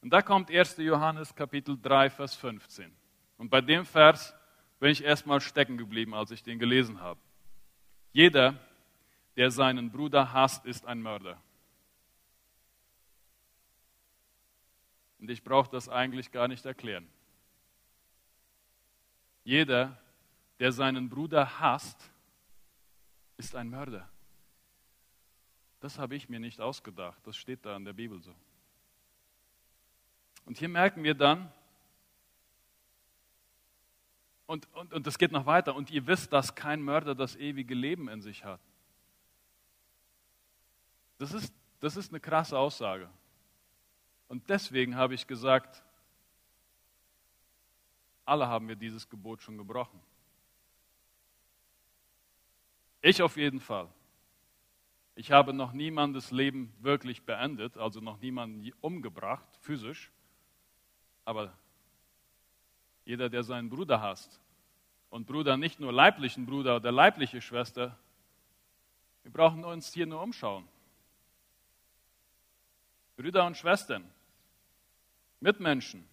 Und 0.03 0.13
da 0.13 0.21
kommt 0.21 0.51
1. 0.51 0.77
Johannes 0.77 1.35
Kapitel 1.35 1.79
3, 1.81 2.11
Vers 2.11 2.35
15. 2.35 2.93
Und 3.39 3.49
bei 3.49 3.63
dem 3.63 3.87
Vers 3.87 4.35
bin 4.79 4.91
ich 4.91 5.03
erstmal 5.03 5.41
stecken 5.41 5.79
geblieben, 5.79 6.13
als 6.13 6.33
ich 6.33 6.43
den 6.43 6.59
gelesen 6.59 7.01
habe. 7.01 7.19
Jeder, 8.13 8.57
der 9.37 9.51
seinen 9.51 9.91
Bruder 9.91 10.35
hasst, 10.35 10.67
ist 10.67 10.85
ein 10.85 11.01
Mörder. 11.01 11.43
Und 15.19 15.31
ich 15.31 15.43
brauche 15.43 15.71
das 15.71 15.89
eigentlich 15.89 16.31
gar 16.31 16.49
nicht 16.49 16.65
erklären. 16.65 17.09
Jeder, 19.45 19.99
der 20.59 20.73
seinen 20.73 21.09
Bruder 21.09 21.59
hasst, 21.59 22.11
ist 23.37 23.55
ein 23.57 23.71
Mörder. 23.71 24.09
Das 25.81 25.99
habe 25.99 26.17
ich 26.17 26.29
mir 26.29 26.41
nicht 26.41 26.61
ausgedacht, 26.61 27.25
das 27.27 27.37
steht 27.37 27.65
da 27.65 27.77
in 27.77 27.85
der 27.85 27.93
Bibel 27.93 28.21
so. 28.21 28.35
Und 30.45 30.59
hier 30.59 30.69
merken 30.69 31.05
wir 31.05 31.15
dann, 31.15 31.53
und, 34.47 34.67
und, 34.75 34.93
und 34.95 35.07
das 35.07 35.19
geht 35.19 35.31
noch 35.31 35.47
weiter, 35.47 35.75
und 35.75 35.91
ihr 35.91 36.07
wisst, 36.07 36.33
dass 36.33 36.55
kein 36.55 36.81
Mörder 36.81 37.15
das 37.15 37.37
ewige 37.37 37.75
Leben 37.75 38.09
in 38.09 38.23
sich 38.23 38.45
hat. 38.45 38.61
Das 41.19 41.33
ist, 41.33 41.53
das 41.81 41.97
ist 41.97 42.11
eine 42.11 42.21
krasse 42.21 42.59
Aussage. 42.59 43.11
Und 44.29 44.49
deswegen 44.49 44.97
habe 44.97 45.15
ich 45.15 45.27
gesagt, 45.27 45.83
alle 48.25 48.47
haben 48.47 48.69
wir 48.69 48.77
dieses 48.77 49.09
Gebot 49.09 49.43
schon 49.43 49.57
gebrochen. 49.57 50.01
Ich 53.01 53.23
auf 53.23 53.37
jeden 53.37 53.61
Fall. 53.61 53.89
Ich 55.15 55.33
habe 55.33 55.53
noch 55.53 55.73
niemandes 55.73 56.31
Leben 56.31 56.73
wirklich 56.81 57.23
beendet, 57.23 57.77
also 57.77 58.01
noch 58.01 58.21
niemanden 58.21 58.71
umgebracht, 58.81 59.49
physisch. 59.61 60.13
Aber 61.25 61.53
jeder, 63.05 63.29
der 63.29 63.43
seinen 63.43 63.71
Bruder 63.71 64.01
hasst, 64.01 64.41
und 65.11 65.27
Bruder 65.27 65.57
nicht 65.57 65.81
nur 65.81 65.93
leiblichen 65.93 66.45
Bruder 66.45 66.77
oder 66.77 66.93
leibliche 66.93 67.41
Schwester, 67.41 67.99
wir 69.23 69.33
brauchen 69.33 69.65
uns 69.65 69.93
hier 69.93 70.07
nur 70.07 70.23
umschauen. 70.23 70.69
Brüder 73.17 73.47
und 73.47 73.57
Schwestern, 73.57 74.09
Mitmenschen. 75.41 76.09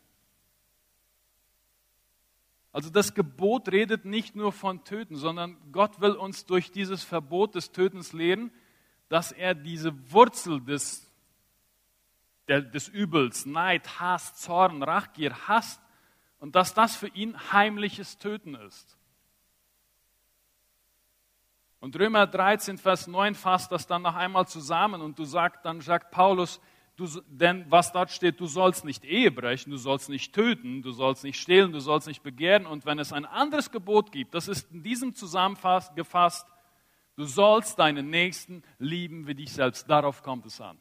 Also 2.71 2.89
das 2.89 3.13
Gebot 3.13 3.69
redet 3.71 4.03
nicht 4.03 4.35
nur 4.35 4.51
von 4.51 4.83
Töten, 4.83 5.15
sondern 5.15 5.57
Gott 5.71 6.01
will 6.01 6.11
uns 6.11 6.45
durch 6.45 6.71
dieses 6.71 7.03
Verbot 7.03 7.55
des 7.55 7.71
Tötens 7.71 8.11
lehren, 8.11 8.51
dass 9.07 9.31
er 9.31 9.55
diese 9.55 10.11
Wurzel 10.11 10.59
des, 10.59 11.09
der, 12.49 12.61
des 12.61 12.89
Übels, 12.89 13.45
Neid, 13.45 13.99
Hass, 13.99 14.35
Zorn, 14.35 14.83
Rachgier 14.83 15.47
hasst 15.47 15.81
und 16.39 16.55
dass 16.55 16.73
das 16.73 16.97
für 16.97 17.07
ihn 17.07 17.37
heimliches 17.53 18.17
Töten 18.17 18.55
ist. 18.55 18.97
Und 21.79 21.97
Römer 21.97 22.27
13, 22.27 22.77
Vers 22.77 23.07
9 23.07 23.35
fasst 23.35 23.71
das 23.71 23.87
dann 23.87 24.01
noch 24.01 24.15
einmal 24.15 24.47
zusammen 24.47 25.01
und 25.01 25.17
du 25.17 25.23
sagst, 25.23 25.63
dann 25.63 25.81
sagt 25.81 26.11
Paulus, 26.11 26.59
du, 26.95 27.07
denn 27.27 27.69
was 27.69 27.91
dort 27.91 28.11
steht, 28.11 28.39
du 28.39 28.47
sollst 28.47 28.85
nicht 28.85 29.03
Ehe 29.03 29.31
brechen, 29.31 29.71
du 29.71 29.77
sollst 29.77 30.09
nicht 30.09 30.33
töten, 30.33 30.81
du 30.81 30.91
sollst 30.91 31.23
nicht 31.23 31.39
stehlen, 31.39 31.71
du 31.71 31.79
sollst 31.79 32.07
nicht 32.07 32.23
begehren. 32.23 32.65
Und 32.65 32.85
wenn 32.85 32.99
es 32.99 33.13
ein 33.13 33.25
anderes 33.25 33.71
Gebot 33.71 34.11
gibt, 34.11 34.33
das 34.33 34.47
ist 34.47 34.71
in 34.71 34.83
diesem 34.83 35.13
zusammengefasst, 35.13 36.47
du 37.15 37.25
sollst 37.25 37.79
deinen 37.79 38.09
Nächsten 38.09 38.63
lieben 38.79 39.27
wie 39.27 39.35
dich 39.35 39.51
selbst. 39.51 39.89
Darauf 39.89 40.23
kommt 40.23 40.45
es 40.45 40.59
an. 40.61 40.77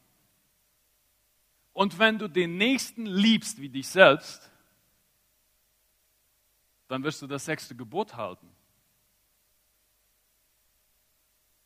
Und 1.72 1.98
wenn 1.98 2.18
du 2.18 2.28
den 2.28 2.56
Nächsten 2.56 3.06
liebst 3.06 3.60
wie 3.60 3.68
dich 3.68 3.88
selbst, 3.88 4.50
dann 6.86 7.02
wirst 7.02 7.20
du 7.22 7.26
das 7.26 7.44
sechste 7.44 7.74
Gebot 7.74 8.14
halten. 8.14 8.48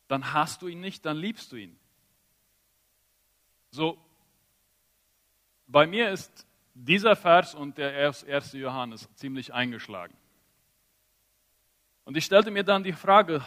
Dann 0.07 0.33
hast 0.33 0.63
du 0.63 0.67
ihn 0.67 0.79
nicht, 0.79 1.05
dann 1.05 1.17
liebst 1.17 1.51
du 1.51 1.57
ihn. 1.57 1.79
So, 3.69 4.03
bei 5.69 5.87
mir 5.87 6.09
ist 6.09 6.47
dieser 6.73 7.15
Vers 7.15 7.55
und 7.55 7.77
der 7.77 7.93
erste 7.93 8.57
Johannes 8.57 9.07
ziemlich 9.15 9.53
eingeschlagen. 9.53 10.15
Und 12.05 12.17
ich 12.17 12.25
stellte 12.25 12.49
mir 12.49 12.63
dann 12.63 12.83
die 12.83 12.93
Frage, 12.93 13.41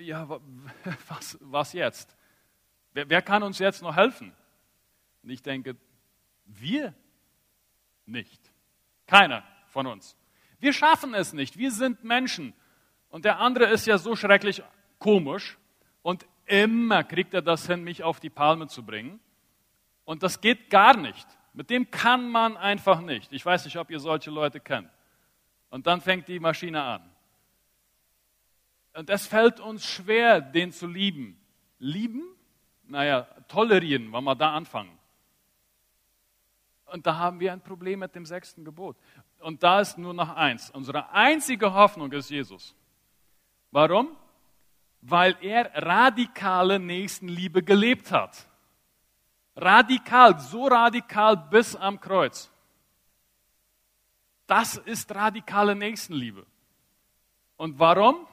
ja, 0.00 0.28
was, 1.08 1.38
was 1.40 1.72
jetzt? 1.72 2.16
Wer, 2.92 3.10
wer 3.10 3.20
kann 3.20 3.42
uns 3.42 3.58
jetzt 3.58 3.82
noch 3.82 3.96
helfen? 3.96 4.32
Und 5.22 5.30
ich 5.30 5.42
denke, 5.42 5.76
wir 6.44 6.94
nicht. 8.06 8.40
Keiner 9.06 9.42
von 9.66 9.86
uns. 9.86 10.16
Wir 10.60 10.72
schaffen 10.72 11.14
es 11.14 11.32
nicht. 11.32 11.58
Wir 11.58 11.72
sind 11.72 12.04
Menschen. 12.04 12.54
Und 13.08 13.24
der 13.24 13.40
andere 13.40 13.66
ist 13.66 13.86
ja 13.86 13.98
so 13.98 14.14
schrecklich 14.14 14.62
komisch. 14.98 15.58
Und 16.02 16.26
immer 16.46 17.02
kriegt 17.02 17.34
er 17.34 17.42
das 17.42 17.66
hin, 17.66 17.82
mich 17.82 18.04
auf 18.04 18.20
die 18.20 18.30
Palme 18.30 18.68
zu 18.68 18.84
bringen. 18.84 19.18
Und 20.04 20.22
das 20.22 20.40
geht 20.40 20.70
gar 20.70 20.96
nicht. 20.96 21.26
Mit 21.52 21.70
dem 21.70 21.90
kann 21.90 22.28
man 22.28 22.56
einfach 22.56 23.00
nicht. 23.00 23.32
Ich 23.32 23.44
weiß 23.44 23.64
nicht, 23.64 23.76
ob 23.78 23.90
ihr 23.90 24.00
solche 24.00 24.30
Leute 24.30 24.60
kennt. 24.60 24.90
Und 25.70 25.86
dann 25.86 26.00
fängt 26.00 26.28
die 26.28 26.40
Maschine 26.40 26.82
an. 26.82 27.10
Und 28.94 29.10
es 29.10 29.26
fällt 29.26 29.60
uns 29.60 29.84
schwer, 29.84 30.40
den 30.40 30.72
zu 30.72 30.86
lieben. 30.86 31.40
Lieben? 31.78 32.22
Naja, 32.84 33.22
tolerieren, 33.48 34.12
wenn 34.12 34.24
wir 34.24 34.34
da 34.34 34.54
anfangen. 34.54 34.98
Und 36.86 37.06
da 37.06 37.16
haben 37.16 37.40
wir 37.40 37.52
ein 37.52 37.60
Problem 37.60 38.00
mit 38.00 38.14
dem 38.14 38.26
sechsten 38.26 38.64
Gebot. 38.64 38.96
Und 39.40 39.62
da 39.62 39.80
ist 39.80 39.98
nur 39.98 40.14
noch 40.14 40.34
eins. 40.36 40.70
Unsere 40.70 41.10
einzige 41.10 41.72
Hoffnung 41.72 42.12
ist 42.12 42.30
Jesus. 42.30 42.74
Warum? 43.70 44.16
Weil 45.00 45.36
er 45.40 45.70
radikale 45.74 46.78
Nächstenliebe 46.78 47.62
gelebt 47.62 48.12
hat. 48.12 48.48
Radikal, 49.56 50.38
so 50.40 50.66
radikal 50.66 51.36
bis 51.36 51.76
am 51.76 52.00
Kreuz. 52.00 52.50
Das 54.46 54.76
ist 54.76 55.14
radikale 55.14 55.74
Nächstenliebe. 55.74 56.46
Und 57.56 57.78
warum? 57.78 58.26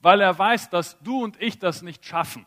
Weil 0.00 0.20
er 0.20 0.36
weiß, 0.36 0.70
dass 0.70 0.98
du 1.00 1.22
und 1.22 1.40
ich 1.40 1.58
das 1.58 1.82
nicht 1.82 2.04
schaffen. 2.04 2.46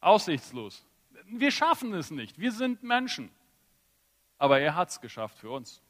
Aussichtslos. 0.00 0.86
Wir 1.26 1.50
schaffen 1.50 1.92
es 1.94 2.10
nicht. 2.10 2.38
Wir 2.38 2.52
sind 2.52 2.82
Menschen. 2.82 3.30
Aber 4.38 4.60
er 4.60 4.74
hat 4.74 4.90
es 4.90 5.00
geschafft 5.00 5.38
für 5.38 5.50
uns. 5.50 5.82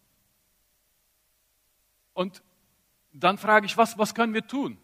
Und 2.15 2.43
dann 3.13 3.39
frage 3.39 3.67
ich, 3.67 3.77
was, 3.77 3.99
was 3.99 4.15
können 4.15 4.35
wir 4.35 4.47
tun? 4.47 4.79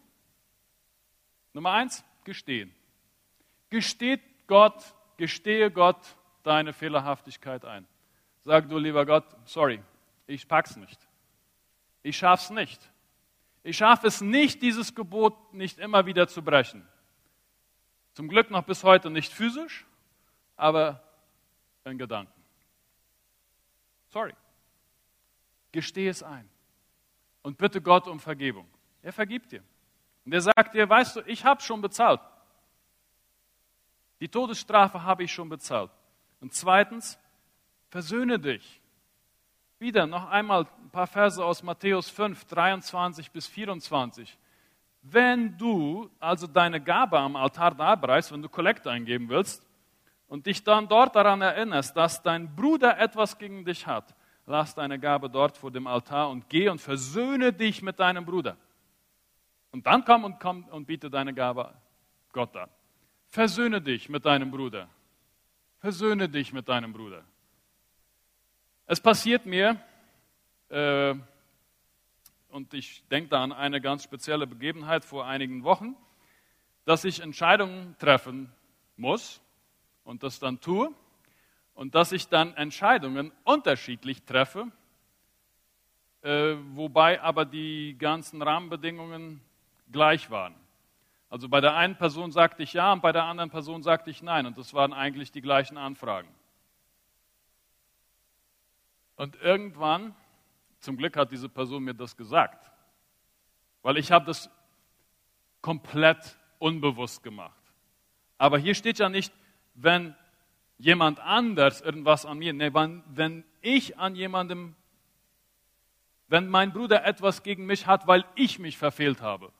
Nummer 1.52 1.72
eins, 1.72 2.04
gestehen. 2.24 2.74
Gesteht 3.70 4.20
Gott, 4.46 4.94
Gestehe 5.20 5.70
Gott 5.70 6.16
deine 6.44 6.72
Fehlerhaftigkeit 6.72 7.66
ein. 7.66 7.86
Sag 8.40 8.70
du, 8.70 8.78
lieber 8.78 9.04
Gott, 9.04 9.26
sorry, 9.44 9.82
ich 10.26 10.48
pack's 10.48 10.76
nicht. 10.76 10.98
Ich 12.02 12.16
schaff's 12.16 12.48
nicht. 12.48 12.90
Ich 13.62 13.76
schaffe 13.76 14.06
es 14.06 14.22
nicht, 14.22 14.62
dieses 14.62 14.94
Gebot 14.94 15.52
nicht 15.52 15.78
immer 15.78 16.06
wieder 16.06 16.26
zu 16.26 16.42
brechen. 16.42 16.88
Zum 18.14 18.28
Glück 18.28 18.50
noch 18.50 18.64
bis 18.64 18.82
heute 18.82 19.10
nicht 19.10 19.30
physisch, 19.30 19.84
aber 20.56 21.02
in 21.84 21.98
Gedanken. 21.98 22.42
Sorry. 24.08 24.32
Gestehe 25.70 26.08
es 26.08 26.22
ein. 26.22 26.48
Und 27.42 27.58
bitte 27.58 27.82
Gott 27.82 28.08
um 28.08 28.20
Vergebung. 28.20 28.66
Er 29.02 29.12
vergibt 29.12 29.52
dir. 29.52 29.62
Und 30.24 30.32
er 30.32 30.40
sagt 30.40 30.74
dir, 30.74 30.88
weißt 30.88 31.16
du, 31.16 31.20
ich 31.26 31.44
habe 31.44 31.60
schon 31.60 31.82
bezahlt. 31.82 32.22
Die 34.20 34.28
Todesstrafe 34.28 35.02
habe 35.02 35.24
ich 35.24 35.32
schon 35.32 35.48
bezahlt. 35.48 35.90
Und 36.40 36.52
zweitens, 36.54 37.18
versöhne 37.88 38.38
dich. 38.38 38.80
Wieder 39.78 40.06
noch 40.06 40.28
einmal 40.28 40.66
ein 40.82 40.90
paar 40.90 41.06
Verse 41.06 41.42
aus 41.42 41.62
Matthäus 41.62 42.10
5, 42.10 42.44
23 42.44 43.30
bis 43.30 43.46
24. 43.46 44.38
Wenn 45.02 45.56
du 45.56 46.10
also 46.20 46.46
deine 46.46 46.80
Gabe 46.82 47.18
am 47.18 47.34
Altar 47.34 47.74
darbreichst, 47.74 48.32
wenn 48.32 48.42
du 48.42 48.50
Kollekte 48.50 48.90
eingeben 48.90 49.30
willst 49.30 49.66
und 50.28 50.44
dich 50.44 50.62
dann 50.62 50.86
dort 50.86 51.16
daran 51.16 51.40
erinnerst, 51.40 51.96
dass 51.96 52.22
dein 52.22 52.54
Bruder 52.54 52.98
etwas 52.98 53.38
gegen 53.38 53.64
dich 53.64 53.86
hat, 53.86 54.14
lass 54.44 54.74
deine 54.74 54.98
Gabe 54.98 55.30
dort 55.30 55.56
vor 55.56 55.70
dem 55.70 55.86
Altar 55.86 56.28
und 56.28 56.50
geh 56.50 56.68
und 56.68 56.80
versöhne 56.80 57.54
dich 57.54 57.80
mit 57.80 57.98
deinem 57.98 58.26
Bruder. 58.26 58.58
Und 59.70 59.86
dann 59.86 60.04
komm 60.04 60.24
und 60.24 60.38
komm 60.40 60.64
und 60.64 60.86
biete 60.86 61.08
deine 61.08 61.32
Gabe 61.32 61.72
Gott 62.32 62.54
an. 62.56 62.68
Versöhne 63.30 63.80
dich 63.80 64.08
mit 64.08 64.26
deinem 64.26 64.50
Bruder. 64.50 64.88
Versöhne 65.78 66.28
dich 66.28 66.52
mit 66.52 66.68
deinem 66.68 66.92
Bruder. 66.92 67.22
Es 68.86 69.00
passiert 69.00 69.46
mir, 69.46 69.80
äh, 70.68 71.14
und 72.48 72.74
ich 72.74 73.04
denke 73.08 73.30
da 73.30 73.44
an 73.44 73.52
eine 73.52 73.80
ganz 73.80 74.02
spezielle 74.02 74.48
Begebenheit 74.48 75.04
vor 75.04 75.26
einigen 75.26 75.62
Wochen, 75.62 75.94
dass 76.84 77.04
ich 77.04 77.20
Entscheidungen 77.20 77.94
treffen 78.00 78.52
muss 78.96 79.40
und 80.02 80.24
das 80.24 80.40
dann 80.40 80.60
tue 80.60 80.92
und 81.74 81.94
dass 81.94 82.10
ich 82.10 82.26
dann 82.26 82.54
Entscheidungen 82.54 83.30
unterschiedlich 83.44 84.24
treffe, 84.24 84.72
äh, 86.22 86.56
wobei 86.72 87.20
aber 87.20 87.44
die 87.44 87.94
ganzen 87.96 88.42
Rahmenbedingungen 88.42 89.40
gleich 89.92 90.32
waren. 90.32 90.59
Also 91.30 91.48
bei 91.48 91.60
der 91.60 91.76
einen 91.76 91.96
Person 91.96 92.32
sagte 92.32 92.64
ich 92.64 92.72
ja 92.72 92.92
und 92.92 93.02
bei 93.02 93.12
der 93.12 93.24
anderen 93.24 93.50
Person 93.50 93.84
sagte 93.84 94.10
ich 94.10 94.20
nein. 94.20 94.46
Und 94.46 94.58
das 94.58 94.74
waren 94.74 94.92
eigentlich 94.92 95.30
die 95.30 95.40
gleichen 95.40 95.78
Anfragen. 95.78 96.28
Und 99.14 99.36
irgendwann, 99.40 100.14
zum 100.80 100.96
Glück 100.96 101.16
hat 101.16 101.30
diese 101.30 101.48
Person 101.48 101.84
mir 101.84 101.94
das 101.94 102.16
gesagt, 102.16 102.70
weil 103.82 103.96
ich 103.96 104.10
habe 104.10 104.26
das 104.26 104.50
komplett 105.62 106.36
unbewusst 106.58 107.22
gemacht. 107.22 107.60
Aber 108.36 108.58
hier 108.58 108.74
steht 108.74 108.98
ja 108.98 109.08
nicht, 109.08 109.32
wenn 109.74 110.16
jemand 110.78 111.20
anders 111.20 111.80
irgendwas 111.80 112.26
an 112.26 112.38
mir, 112.38 112.52
nee, 112.52 112.72
wenn, 112.74 113.04
wenn 113.06 113.44
ich 113.60 113.98
an 113.98 114.16
jemandem, 114.16 114.74
wenn 116.26 116.48
mein 116.48 116.72
Bruder 116.72 117.04
etwas 117.04 117.42
gegen 117.42 117.66
mich 117.66 117.86
hat, 117.86 118.06
weil 118.06 118.24
ich 118.34 118.58
mich 118.58 118.78
verfehlt 118.78 119.20
habe. 119.20 119.52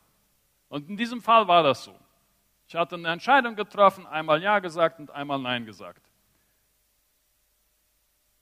Und 0.71 0.89
in 0.89 0.97
diesem 0.97 1.21
Fall 1.21 1.47
war 1.47 1.63
das 1.63 1.85
so. 1.85 1.95
Ich 2.67 2.77
hatte 2.77 2.95
eine 2.95 3.09
Entscheidung 3.09 3.57
getroffen, 3.57 4.07
einmal 4.07 4.41
Ja 4.41 4.61
gesagt 4.61 5.01
und 5.01 5.11
einmal 5.11 5.41
Nein 5.41 5.67
gesagt. 5.67 6.09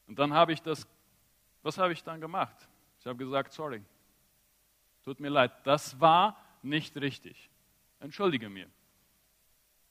Und 0.07 0.19
dann 0.19 0.35
habe 0.35 0.53
ich 0.53 0.61
das, 0.61 0.87
was 1.63 1.79
habe 1.79 1.95
ich 1.95 2.05
dann 2.05 2.21
gemacht? 2.21 2.57
Ich 3.01 3.07
habe 3.07 3.17
gesagt, 3.17 3.55
sorry, 3.55 3.83
tut 5.05 5.19
mir 5.21 5.31
leid, 5.31 5.53
das 5.65 5.99
war 5.99 6.37
nicht 6.63 6.95
richtig. 6.99 7.49
Entschuldige 8.01 8.51
mir. 8.51 8.69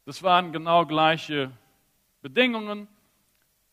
Das 0.06 0.21
waren 0.21 0.54
genau 0.54 0.86
gleiche 0.86 1.52
Bedingungen. 2.21 2.88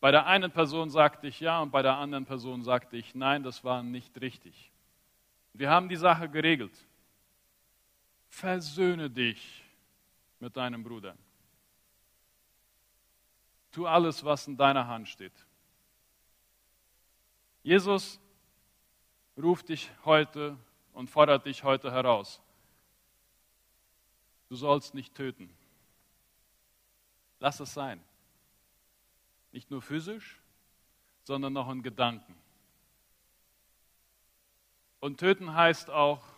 Bei 0.00 0.10
der 0.10 0.26
einen 0.26 0.50
Person 0.50 0.88
sagte 0.88 1.26
ich 1.26 1.38
ja 1.40 1.60
und 1.60 1.70
bei 1.70 1.82
der 1.82 1.96
anderen 1.96 2.24
Person 2.24 2.62
sagte 2.62 2.96
ich 2.96 3.14
nein, 3.14 3.42
das 3.42 3.62
war 3.62 3.82
nicht 3.82 4.18
richtig. 4.22 4.70
Wir 5.52 5.68
haben 5.68 5.90
die 5.90 5.96
Sache 5.96 6.30
geregelt. 6.30 6.72
Versöhne 8.34 9.08
dich 9.08 9.62
mit 10.40 10.56
deinem 10.56 10.82
Bruder. 10.82 11.16
Tu 13.70 13.86
alles, 13.86 14.24
was 14.24 14.48
in 14.48 14.56
deiner 14.56 14.88
Hand 14.88 15.08
steht. 15.08 15.32
Jesus 17.62 18.18
ruft 19.36 19.68
dich 19.68 19.88
heute 20.04 20.58
und 20.94 21.08
fordert 21.08 21.46
dich 21.46 21.62
heute 21.62 21.92
heraus. 21.92 22.42
Du 24.48 24.56
sollst 24.56 24.94
nicht 24.94 25.14
töten. 25.14 25.48
Lass 27.38 27.60
es 27.60 27.72
sein. 27.72 28.02
Nicht 29.52 29.70
nur 29.70 29.80
physisch, 29.80 30.40
sondern 31.22 31.52
noch 31.52 31.70
in 31.70 31.84
Gedanken. 31.84 32.34
Und 34.98 35.20
töten 35.20 35.54
heißt 35.54 35.88
auch 35.88 36.33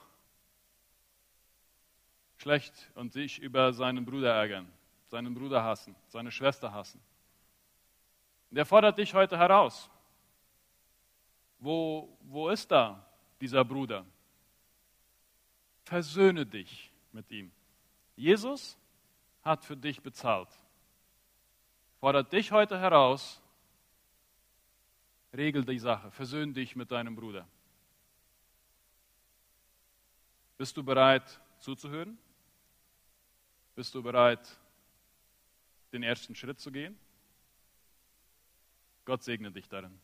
schlecht 2.36 2.90
und 2.94 3.12
sich 3.12 3.38
über 3.38 3.72
seinen 3.72 4.04
Bruder 4.04 4.34
ärgern, 4.34 4.70
seinen 5.06 5.34
Bruder 5.34 5.62
hassen, 5.62 5.94
seine 6.08 6.30
Schwester 6.30 6.72
hassen. 6.72 7.00
Und 8.50 8.56
er 8.56 8.66
fordert 8.66 8.98
dich 8.98 9.14
heute 9.14 9.38
heraus. 9.38 9.90
Wo, 11.58 12.16
wo 12.22 12.48
ist 12.48 12.70
da 12.70 13.04
dieser 13.40 13.64
Bruder? 13.64 14.04
Versöhne 15.84 16.44
dich 16.44 16.92
mit 17.12 17.30
ihm. 17.30 17.50
Jesus 18.14 18.78
hat 19.42 19.64
für 19.64 19.76
dich 19.76 20.02
bezahlt 20.02 20.48
fordert 22.06 22.32
dich 22.32 22.52
heute 22.52 22.78
heraus, 22.78 23.42
regel 25.34 25.64
die 25.64 25.78
Sache, 25.80 26.10
versöhn 26.12 26.54
dich 26.54 26.76
mit 26.76 26.90
deinem 26.90 27.16
Bruder. 27.16 27.46
Bist 30.56 30.76
du 30.76 30.84
bereit 30.84 31.40
zuzuhören? 31.58 32.16
Bist 33.76 33.94
du 33.94 34.02
bereit, 34.02 34.58
den 35.92 36.02
ersten 36.02 36.34
Schritt 36.34 36.58
zu 36.58 36.72
gehen? 36.72 36.98
Gott 39.04 39.22
segne 39.22 39.52
dich 39.52 39.68
darin. 39.68 40.00